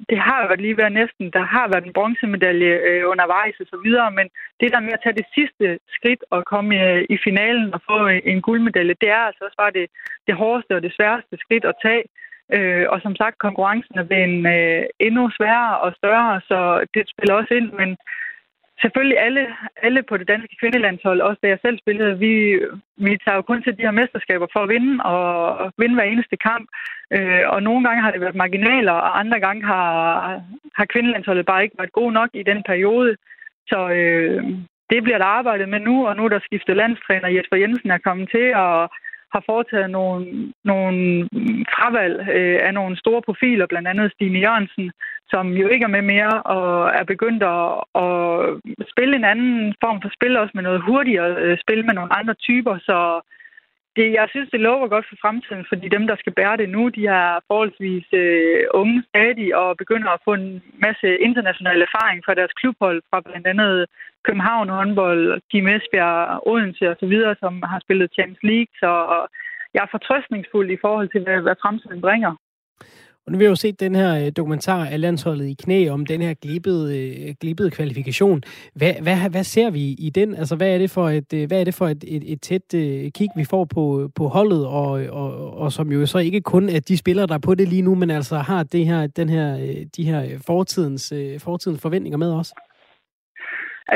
[0.09, 3.77] det har været lige været næsten, der har været en bronzemedalje øh, undervejs og så
[3.85, 4.27] videre, men
[4.59, 7.81] det der med at tage det sidste skridt og komme i, øh, i finalen og
[7.89, 9.87] få øh, en guldmedalje, det er altså også bare det,
[10.27, 12.03] det hårdeste og det sværeste skridt at tage.
[12.55, 16.59] Øh, og som sagt, konkurrencen er blevet øh, endnu sværere og større, så
[16.93, 17.89] det spiller også ind, men
[18.83, 19.43] selvfølgelig alle,
[19.85, 22.33] alle på det danske kvindelandshold, også da jeg selv spillede, vi,
[23.05, 26.37] vi tager jo kun til de her mesterskaber for at vinde, og vinde hver eneste
[26.49, 26.65] kamp.
[27.15, 29.87] Øh, og nogle gange har det været marginaler, og andre gange har,
[30.77, 33.15] har kvindelandsholdet bare ikke været god nok i den periode.
[33.67, 34.43] Så øh,
[34.89, 37.27] det bliver der arbejdet med nu, og nu er der skiftet landstræner.
[37.35, 38.89] Jesper Jensen er kommet til, og
[39.33, 41.29] har foretaget nogle, nogle
[41.75, 44.91] fravalg øh, af nogle store profiler, blandt andet Stine Jørgensen,
[45.33, 47.67] som jo ikke er med mere og er begyndt at,
[48.05, 52.15] at spille en anden form for spil, også med noget hurtigere øh, spil med nogle
[52.19, 52.75] andre typer.
[52.89, 52.97] Så
[53.95, 56.89] det, jeg synes, det lover godt for fremtiden, fordi dem, der skal bære det nu,
[56.89, 62.33] de er forholdsvis øh, unge stadig og begynder at få en masse international erfaring fra
[62.39, 63.85] deres klubhold, fra blandt andet
[64.25, 68.73] København håndbold, Kim Esbjerg, Odense osv., som har spillet Champions League.
[68.81, 68.91] Så
[69.73, 72.33] jeg er fortrøstningsfuld i forhold til, hvad, hvad fremtiden bringer.
[73.25, 76.05] Og nu har vi jo set den her øh, dokumentar af landsholdet i knæ om
[76.05, 78.41] den her glippede, øh, glippede kvalifikation.
[78.75, 80.35] Hvad, hvad, hvad ser vi i den?
[80.35, 82.67] Altså, hvad er det for et, øh, hvad er det for et, et, et tæt
[83.17, 86.79] kig, vi får på, på holdet, og, og, og som jo så ikke kun er
[86.79, 89.47] de spillere, der er på det lige nu, men altså har det her, den her,
[89.97, 91.13] de her fortidens,
[91.43, 92.53] fortidens forventninger med os?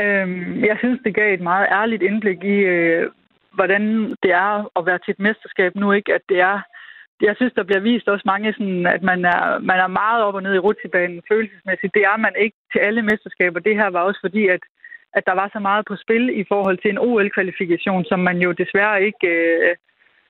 [0.02, 3.10] Øhm, jeg synes, det gav et meget ærligt indblik i, øh,
[3.54, 3.82] hvordan
[4.22, 6.14] det er at være til et mesterskab nu, ikke?
[6.14, 6.58] At det er
[7.20, 10.34] jeg synes, der bliver vist også mange, sådan, at man er, man er meget op
[10.34, 11.94] og ned i rutsjebanen følelsesmæssigt.
[11.94, 13.60] Det er man ikke til alle mesterskaber.
[13.60, 14.60] Det her var også fordi, at,
[15.12, 18.52] at der var så meget på spil i forhold til en OL-kvalifikation, som man jo
[18.52, 19.76] desværre ikke øh,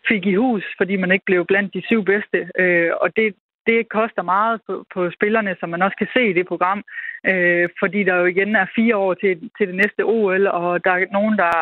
[0.08, 2.48] fik i hus, fordi man ikke blev blandt de syv bedste.
[2.58, 3.34] Øh, og det,
[3.66, 6.84] det koster meget på, på spillerne, som man også kan se i det program,
[7.30, 10.92] øh, fordi der jo igen er fire år til, til det næste OL, og der
[10.92, 11.52] er nogen, der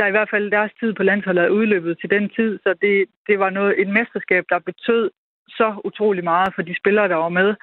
[0.00, 3.06] der i hvert fald deres tid på landsholdet er udløbet til den tid, så det,
[3.28, 5.10] det var noget, et mesterskab, der betød
[5.48, 7.54] så utrolig meget for de spillere, der var med.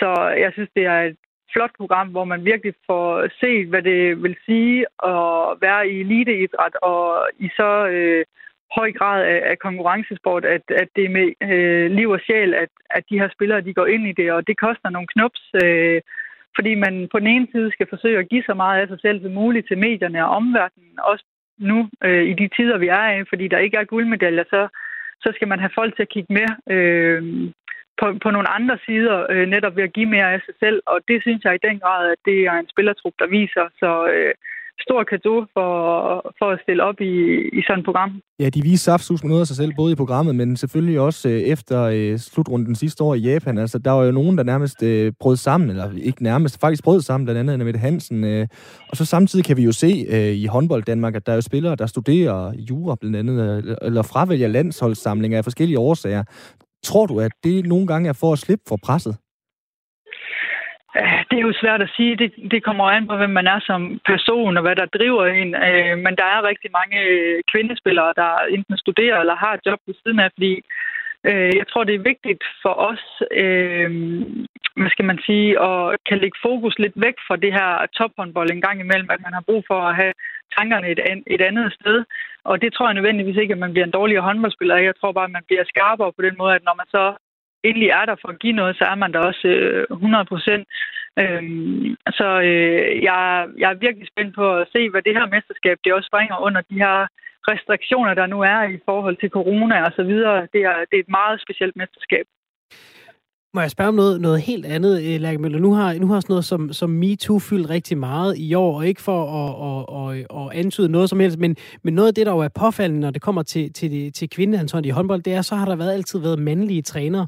[0.00, 0.08] Så
[0.44, 1.16] jeg synes, det er et
[1.52, 5.22] flot program, hvor man virkelig får set, hvad det vil sige at
[5.64, 8.24] være i eliteidræt og i så øh,
[8.76, 12.72] høj grad af, af konkurrencesport, at, at det er med øh, liv og sjæl, at,
[12.90, 16.00] at de her spillere de går ind i det, og det koster nogle knups, øh,
[16.56, 19.22] fordi man på den ene side skal forsøge at give så meget af sig selv
[19.22, 21.24] som muligt til medierne og omverdenen, også
[21.60, 24.68] nu øh, i de tider, vi er i, fordi der ikke er guldmedaljer, så,
[25.22, 27.22] så skal man have folk til at kigge mere øh,
[28.00, 30.82] på, på nogle andre sider, øh, netop ved at give mere af sig selv.
[30.86, 33.66] Og det synes jeg i den grad, at det er en spillertrup, der viser.
[33.80, 34.34] Så øh,
[34.86, 35.70] stor kado for,
[36.38, 37.12] for at stille op i,
[37.58, 38.10] i sådan et program.
[38.40, 41.34] Ja, de viser saftsus noget af sig selv, både i programmet, men selvfølgelig også øh,
[41.34, 43.58] efter øh, slutrunden sidste år i Japan.
[43.58, 47.00] Altså, der var jo nogen, der nærmest øh, brød sammen, eller ikke nærmest, faktisk brød
[47.00, 48.24] sammen, blandt andet Mette Hansen.
[48.24, 48.46] Øh,
[48.88, 51.40] og så samtidig kan vi jo se øh, i håndbold Danmark, at der er jo
[51.40, 56.24] spillere, der studerer jura blandt andet, øh, eller fravælger landsholdssamlinger af forskellige årsager.
[56.84, 59.16] Tror du, at det nogle gange er for at slippe for presset?
[61.28, 62.16] Det er jo svært at sige.
[62.16, 65.54] Det, det kommer an på, hvem man er som person og hvad der driver en.
[65.54, 69.80] Øh, men der er rigtig mange øh, kvindespillere, der enten studerer eller har et job
[69.86, 70.52] ved siden af, fordi
[71.28, 73.04] øh, jeg tror, det er vigtigt for os,
[73.42, 73.90] øh,
[74.80, 78.64] hvad skal man sige, at kan lægge fokus lidt væk fra det her tophåndbold en
[78.66, 80.12] gang imellem, at man har brug for at have
[80.58, 82.04] tankerne et, et andet sted.
[82.44, 84.76] Og det tror jeg nødvendigvis ikke, at man bliver en dårligere håndboldspiller.
[84.76, 87.04] Jeg tror bare, at man bliver skarpere på den måde, at når man så
[87.64, 90.68] endelig er der for at give noget, så er man der også øh, 100 procent.
[91.18, 95.76] Øhm, så øh, jeg, jeg er virkelig spændt på at se, hvad det her mesterskab
[95.84, 96.96] det også bringer under de her
[97.50, 100.48] restriktioner, der nu er i forhold til corona og så videre.
[100.52, 102.26] Det er, det er et meget specielt mesterskab.
[103.54, 105.58] Må jeg spørge om noget, noget helt andet, øh, Lærke Møller?
[105.58, 108.86] Nu har, nu har sådan noget som, som MeToo fyldt rigtig meget i år, og
[108.86, 112.26] ikke for at, at, at, at antyde noget som helst, men, men noget af det,
[112.26, 115.42] der jo er påfaldende, når det kommer til, til, til kvindelandshold i håndbold, det er,
[115.42, 117.26] så har der været, altid været mandlige trænere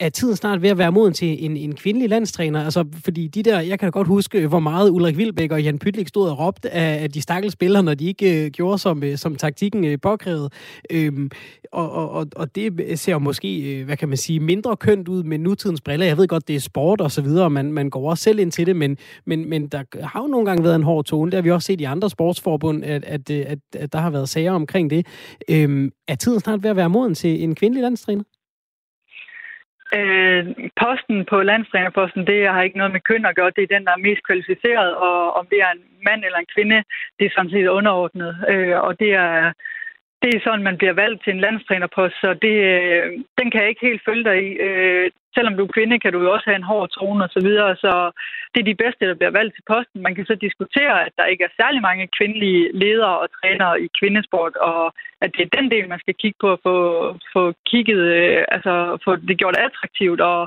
[0.00, 2.64] er tiden snart ved at være moden til en, en kvindelig landstræner?
[2.64, 5.78] Altså, fordi de der, jeg kan da godt huske, hvor meget Ulrik Vilbæk og Jan
[5.78, 9.02] Pytlik stod og råbte af, af de stakkels spillere, når de ikke øh, gjorde, som,
[9.02, 10.50] øh, som taktikken øh, påkrævede.
[10.90, 11.30] Øhm,
[11.72, 15.38] og, og, og det ser måske, øh, hvad kan man sige, mindre kønt ud med
[15.38, 16.06] nutidens briller.
[16.06, 18.52] Jeg ved godt, det er sport og så videre, man, man går også selv ind
[18.52, 21.30] til det, men, men, men der har jo nogle gange været en hård tone.
[21.30, 24.10] Det har vi også set i andre sportsforbund, at, at, øh, at, at der har
[24.10, 25.06] været sager omkring det.
[25.50, 28.24] Øhm, er tiden snart ved at være moden til en kvindelig landstræner?
[29.96, 30.42] Øh,
[30.82, 33.52] posten på landstrænerposten, det har ikke noget med køn at gøre.
[33.56, 36.52] Det er den, der er mest kvalificeret, og om det er en mand eller en
[36.54, 36.78] kvinde,
[37.18, 38.32] det er sådan set underordnet.
[38.48, 39.52] Øh, og det er,
[40.24, 43.04] det er sådan, man bliver valgt til en landstrænerpost, så det, øh,
[43.38, 44.50] den kan jeg ikke helt følge dig i.
[44.66, 45.06] Øh,
[45.36, 47.72] selvom du er kvinde, kan du jo også have en hård tone og så videre,
[47.84, 47.92] så
[48.52, 49.98] det er de bedste, der bliver valgt til posten.
[50.06, 53.86] Man kan så diskutere, at der ikke er særlig mange kvindelige ledere og trænere i
[53.98, 54.82] kvindesport, og
[55.24, 56.76] at det er den del, man skal kigge på at få,
[57.34, 58.72] få kigget, øh, altså
[59.04, 60.40] få det gjort attraktivt og,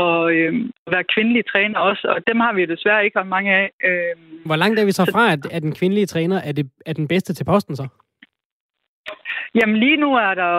[0.00, 0.52] og øh,
[0.94, 3.66] være kvindelige træner også, og dem har vi desværre ikke ret mange af.
[3.88, 4.14] Øh,
[4.50, 7.08] Hvor langt er vi så fra, at, at den kvindelige træner er, det, er den
[7.08, 7.86] bedste til posten så?
[9.58, 10.52] Jamen lige nu er der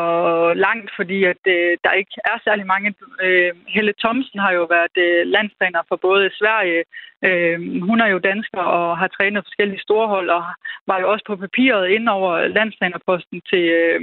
[0.53, 2.93] langt, fordi at øh, der ikke er særlig mange.
[3.23, 6.83] Øh, Helle Thomsen har jo været øh, landstræner for både Sverige.
[7.27, 7.57] Øh,
[7.89, 10.43] hun er jo dansker og har trænet forskellige storhold og
[10.87, 14.01] var jo også på papiret ind over landstrænerposten til, øh,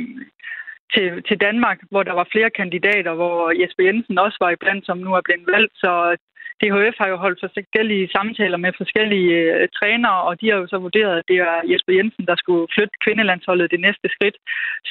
[0.94, 4.98] til, til Danmark, hvor der var flere kandidater, hvor Jesper Jensen også var iblandt, som
[4.98, 5.74] nu er blevet valgt.
[5.74, 6.16] Så
[6.60, 10.78] DHF har jo holdt forskellige samtaler med forskellige øh, trænere, og de har jo så
[10.86, 14.36] vurderet, at det er Jesper Jensen, der skulle flytte kvindelandsholdet det næste skridt.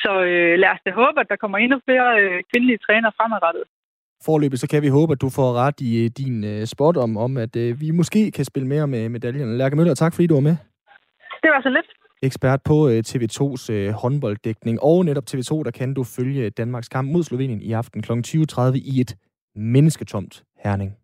[0.04, 3.64] Så øh, lad os da håbe, at der kommer endnu flere øh, kvindelige trænere fremadrettet.
[4.26, 7.12] Forløbet, så kan vi håbe, at du får ret i øh, din øh, spot om,
[7.26, 9.58] om, at øh, vi måske kan spille mere med medaljerne.
[9.58, 10.56] Lærke Møller, tak fordi du var med.
[11.44, 11.90] Det var så lidt
[12.24, 14.84] ekspert på øh, TV2's øh, håndbolddækning.
[14.84, 18.12] Og netop TV2, der kan du følge Danmarks kamp mod Slovenien i aften kl.
[18.12, 19.16] 20.30 i et
[19.56, 21.03] mennesketomt Herning.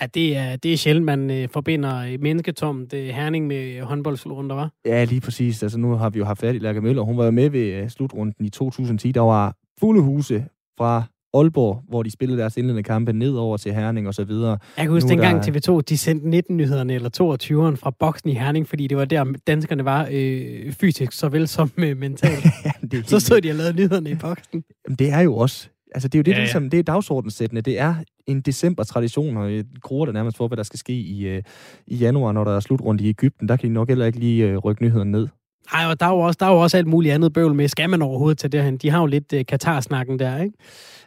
[0.00, 4.70] Ja, det er, det er sjældent, man øh, forbinder mennesketomt øh, Herning med håndboldslunder, var?
[4.84, 5.62] Ja, lige præcis.
[5.62, 7.02] Altså, nu har vi jo haft fat i Lærke Møller.
[7.02, 9.12] Hun var jo med ved øh, slutrunden i 2010.
[9.12, 10.44] Der var fulde huse
[10.78, 11.02] fra
[11.34, 14.58] Aalborg, hvor de spillede deres indledende kampe ned over til Herning og så videre.
[14.76, 15.78] Jeg kan huske dengang der...
[15.78, 19.84] TV2, de sendte 19-nyhederne eller 22'eren fra boksen i Herning, fordi det var der, danskerne
[19.84, 22.44] var øh, fysisk såvel som øh, mentalt.
[22.64, 24.64] ja, det så stod de og lavede nyhederne i boksen.
[24.88, 26.42] Jamen, det er jo også Altså, det er jo det, ja, ja.
[26.42, 27.62] Ligesom, det er dagsordenssættende.
[27.62, 27.94] Det er
[28.26, 31.42] en december-tradition, og et gruer der nærmest for, hvad der skal ske i, uh,
[31.86, 33.48] i januar, når der er slutrunde i Ægypten.
[33.48, 35.28] Der kan de nok heller ikke lige uh, rykke nyhederne ned.
[35.72, 37.68] Nej, og der er, jo også, der er jo også alt muligt andet bøvl med.
[37.68, 38.76] Skal man overhovedet tage derhen?
[38.76, 40.56] De har jo lidt uh, Katar-snakken der, ikke?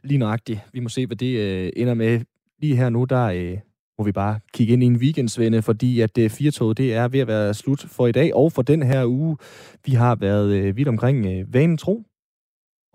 [0.03, 0.59] Lige nøjagtigt.
[0.73, 2.21] Vi må se, hvad det uh, ender med.
[2.61, 3.59] Lige her nu, der uh,
[3.99, 7.19] må vi bare kigge ind i en weekendsvende, fordi at uh, firetoget, det er ved
[7.19, 9.37] at være slut for i dag og for den her uge.
[9.85, 12.03] Vi har været uh, vidt omkring uh, vanen tro,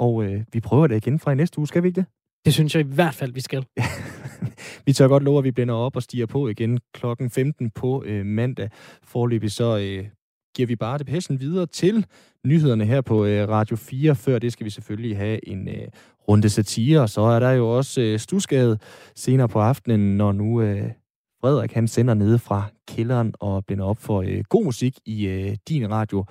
[0.00, 2.06] og øh, vi prøver det igen fra i næste uge, skal vi ikke det?
[2.44, 3.66] Det synes jeg i hvert fald, vi skal.
[4.86, 8.04] vi tør godt love, at vi blænder op og stiger på igen klokken 15 på
[8.06, 8.70] øh, mandag.
[9.02, 10.06] Forløbig så øh,
[10.56, 12.06] giver vi bare det pæsen videre til
[12.46, 14.14] nyhederne her på øh, Radio 4.
[14.16, 15.88] Før det skal vi selvfølgelig have en øh,
[16.28, 18.78] runde satire, og så er der jo også øh, stusgade
[19.16, 20.90] senere på aftenen, når nu øh,
[21.40, 25.56] Frederik han sender nede fra kælderen og blænder op for øh, god musik i øh,
[25.68, 26.24] din radio.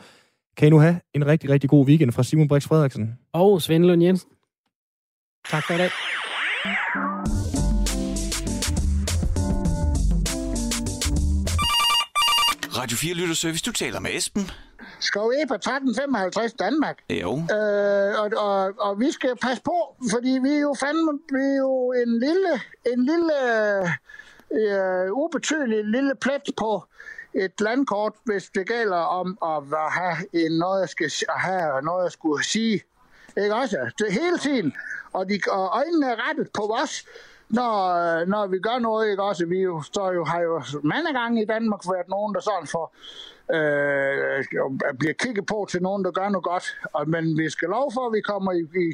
[0.59, 3.19] Kan I nu have en rigtig, rigtig god weekend fra Simon Brix Frederiksen.
[3.33, 4.29] Og Svend Lund Jensen.
[5.49, 5.89] Tak for i dag.
[12.77, 14.51] Radio 4 Lytter Service, du taler med Esben.
[14.99, 16.97] Skal vi på 1355 Danmark?
[17.09, 17.31] Jo.
[17.37, 21.57] Øh, og, og, og vi skal passe på, fordi vi er jo fandme vi er
[21.57, 22.51] jo en lille,
[22.93, 23.35] en lille
[24.59, 26.83] øh, ubetydelig lille plet på
[27.33, 32.11] et landkort, hvis det gælder om at have en, noget, jeg skal have, noget, jeg
[32.11, 32.83] skulle sige.
[33.37, 33.91] Ikke også?
[33.99, 34.73] Det hele tiden.
[35.13, 37.05] Og, de, og øjnene er rettet på os,
[37.49, 39.45] når, øh, når vi gør noget, ikke også?
[39.45, 42.95] Vi jo, står jo, har jo mange gange i Danmark været nogen, der sådan får
[43.53, 44.45] øh,
[44.99, 46.77] bliver kigget på til nogen, der gør noget godt.
[46.93, 48.87] Og, men vi skal lov for, at vi kommer i, i,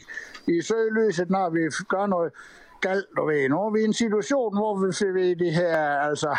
[0.58, 1.60] i søgelyset, når vi
[1.90, 2.32] gør noget
[2.82, 3.06] galt.
[3.18, 3.50] Du ved.
[3.50, 6.38] Nu er vi i en situation, hvor vi ser det her, altså,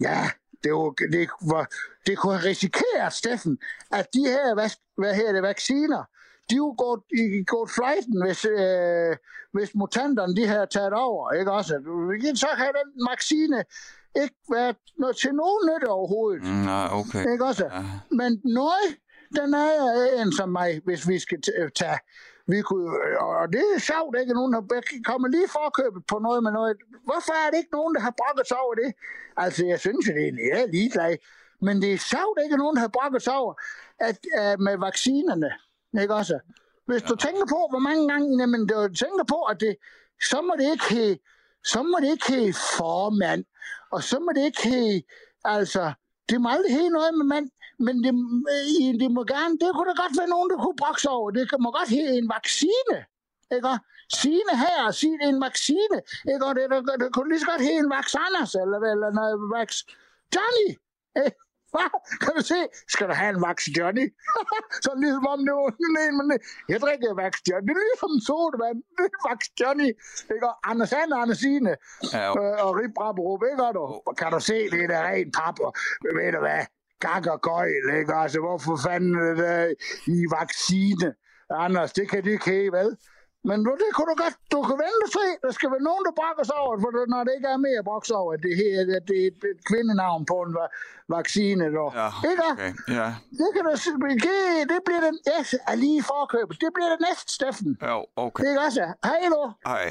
[0.00, 0.30] ja,
[0.66, 1.64] det, var, det, var,
[2.06, 3.58] det kunne have risikeret, Steffen,
[3.98, 6.02] at de her, hvad, her det, vacciner,
[6.50, 9.16] de er gået, i, gået fløjten, hvis, øh,
[9.52, 11.74] hvis mutanterne de har taget over, ikke også?
[12.34, 13.64] Så har den vaccine
[14.22, 16.42] ikke været noget til nogen nytte overhovedet.
[16.42, 16.68] Mm,
[17.00, 17.32] okay.
[17.32, 17.64] Ikke også?
[17.64, 17.82] Ja.
[18.10, 18.88] Men noget,
[19.38, 21.38] den er en som mig, hvis vi skal
[21.80, 21.98] tage
[22.46, 22.90] vi kunne,
[23.20, 24.34] og det er sjovt, ikke?
[24.34, 24.64] Nogen har
[25.04, 26.76] kommet lige forkøbet på noget med noget.
[27.04, 28.90] Hvorfor er det ikke nogen, der har brokket sig over det?
[29.36, 31.16] Altså, jeg synes det er, jeg ligeglad.
[31.60, 33.54] Men det er sjovt, ikke nogen, der har brokket sig over
[34.08, 35.50] at, uh, med vaccinerne.
[36.02, 36.38] Ikke også?
[36.86, 39.76] Hvis du tænker på, hvor mange gange, jamen, du tænker på, at det,
[40.30, 41.18] så må det ikke have,
[41.64, 43.44] så må det ikke have formand,
[43.92, 45.02] og så må det ikke have,
[45.44, 45.92] altså,
[46.28, 47.48] det må aldrig have noget med mand,
[47.78, 48.12] men det,
[48.80, 51.30] i en demogan, det kunne da godt være nogen, der kunne brokse over.
[51.30, 52.96] Det må godt hedde en vaccine.
[53.54, 53.68] Ikke?
[54.22, 55.98] Sine her, sine en vaccine.
[56.32, 56.44] Ikke?
[56.46, 59.34] Og det, det, det, kunne lige så godt hedde en vax Anders, eller, eller noget
[59.56, 59.70] vax
[60.34, 60.68] Johnny.
[61.24, 61.38] Ikke?
[62.22, 62.60] Kan du se?
[62.94, 64.06] Skal du have en Vax Johnny?
[64.84, 65.70] så ligesom om det var
[66.08, 66.38] en, men
[66.72, 67.66] jeg drikker Vax Johnny.
[67.68, 68.78] Det er ligesom en sodavand.
[68.98, 69.90] Det er Vax Johnny.
[70.34, 70.46] Ikke?
[70.50, 71.72] Og Anders Sand og Anders Signe
[72.12, 72.32] Ja, jo.
[72.42, 73.64] øh, og Rip Rap Rup, ikke?
[73.78, 73.82] Du,
[74.20, 75.72] kan du se, det er da rent pap, og
[76.18, 76.62] ved du hvad?
[77.04, 78.14] Gak og gøjl, ikke?
[78.22, 79.64] Altså, hvorfor fanden er det der
[80.16, 81.08] i vaccine?
[81.64, 82.90] Anders, det kan de ikke have, vel?
[83.48, 85.24] Men du, det kunne du godt, du kan vente se.
[85.44, 88.10] Der skal være nogen, der brokker sig over, for når det ikke er mere broks
[88.20, 89.40] over, at det, her, at det er et,
[89.70, 90.72] kvindenavn på en va-
[91.16, 91.64] vaccine.
[91.78, 91.90] Dog.
[92.00, 92.42] Ja, Ikke?
[92.52, 92.72] okay.
[92.98, 93.08] Ja,
[93.40, 93.70] Det kan du
[94.28, 94.38] det,
[94.72, 96.54] det bliver den, yes, er lige forkøbet.
[96.64, 97.70] Det bliver det næste, Steffen.
[97.92, 98.40] jo, okay.
[98.44, 98.84] Det er også?
[99.08, 99.40] Hej, du.
[99.76, 99.86] Ej.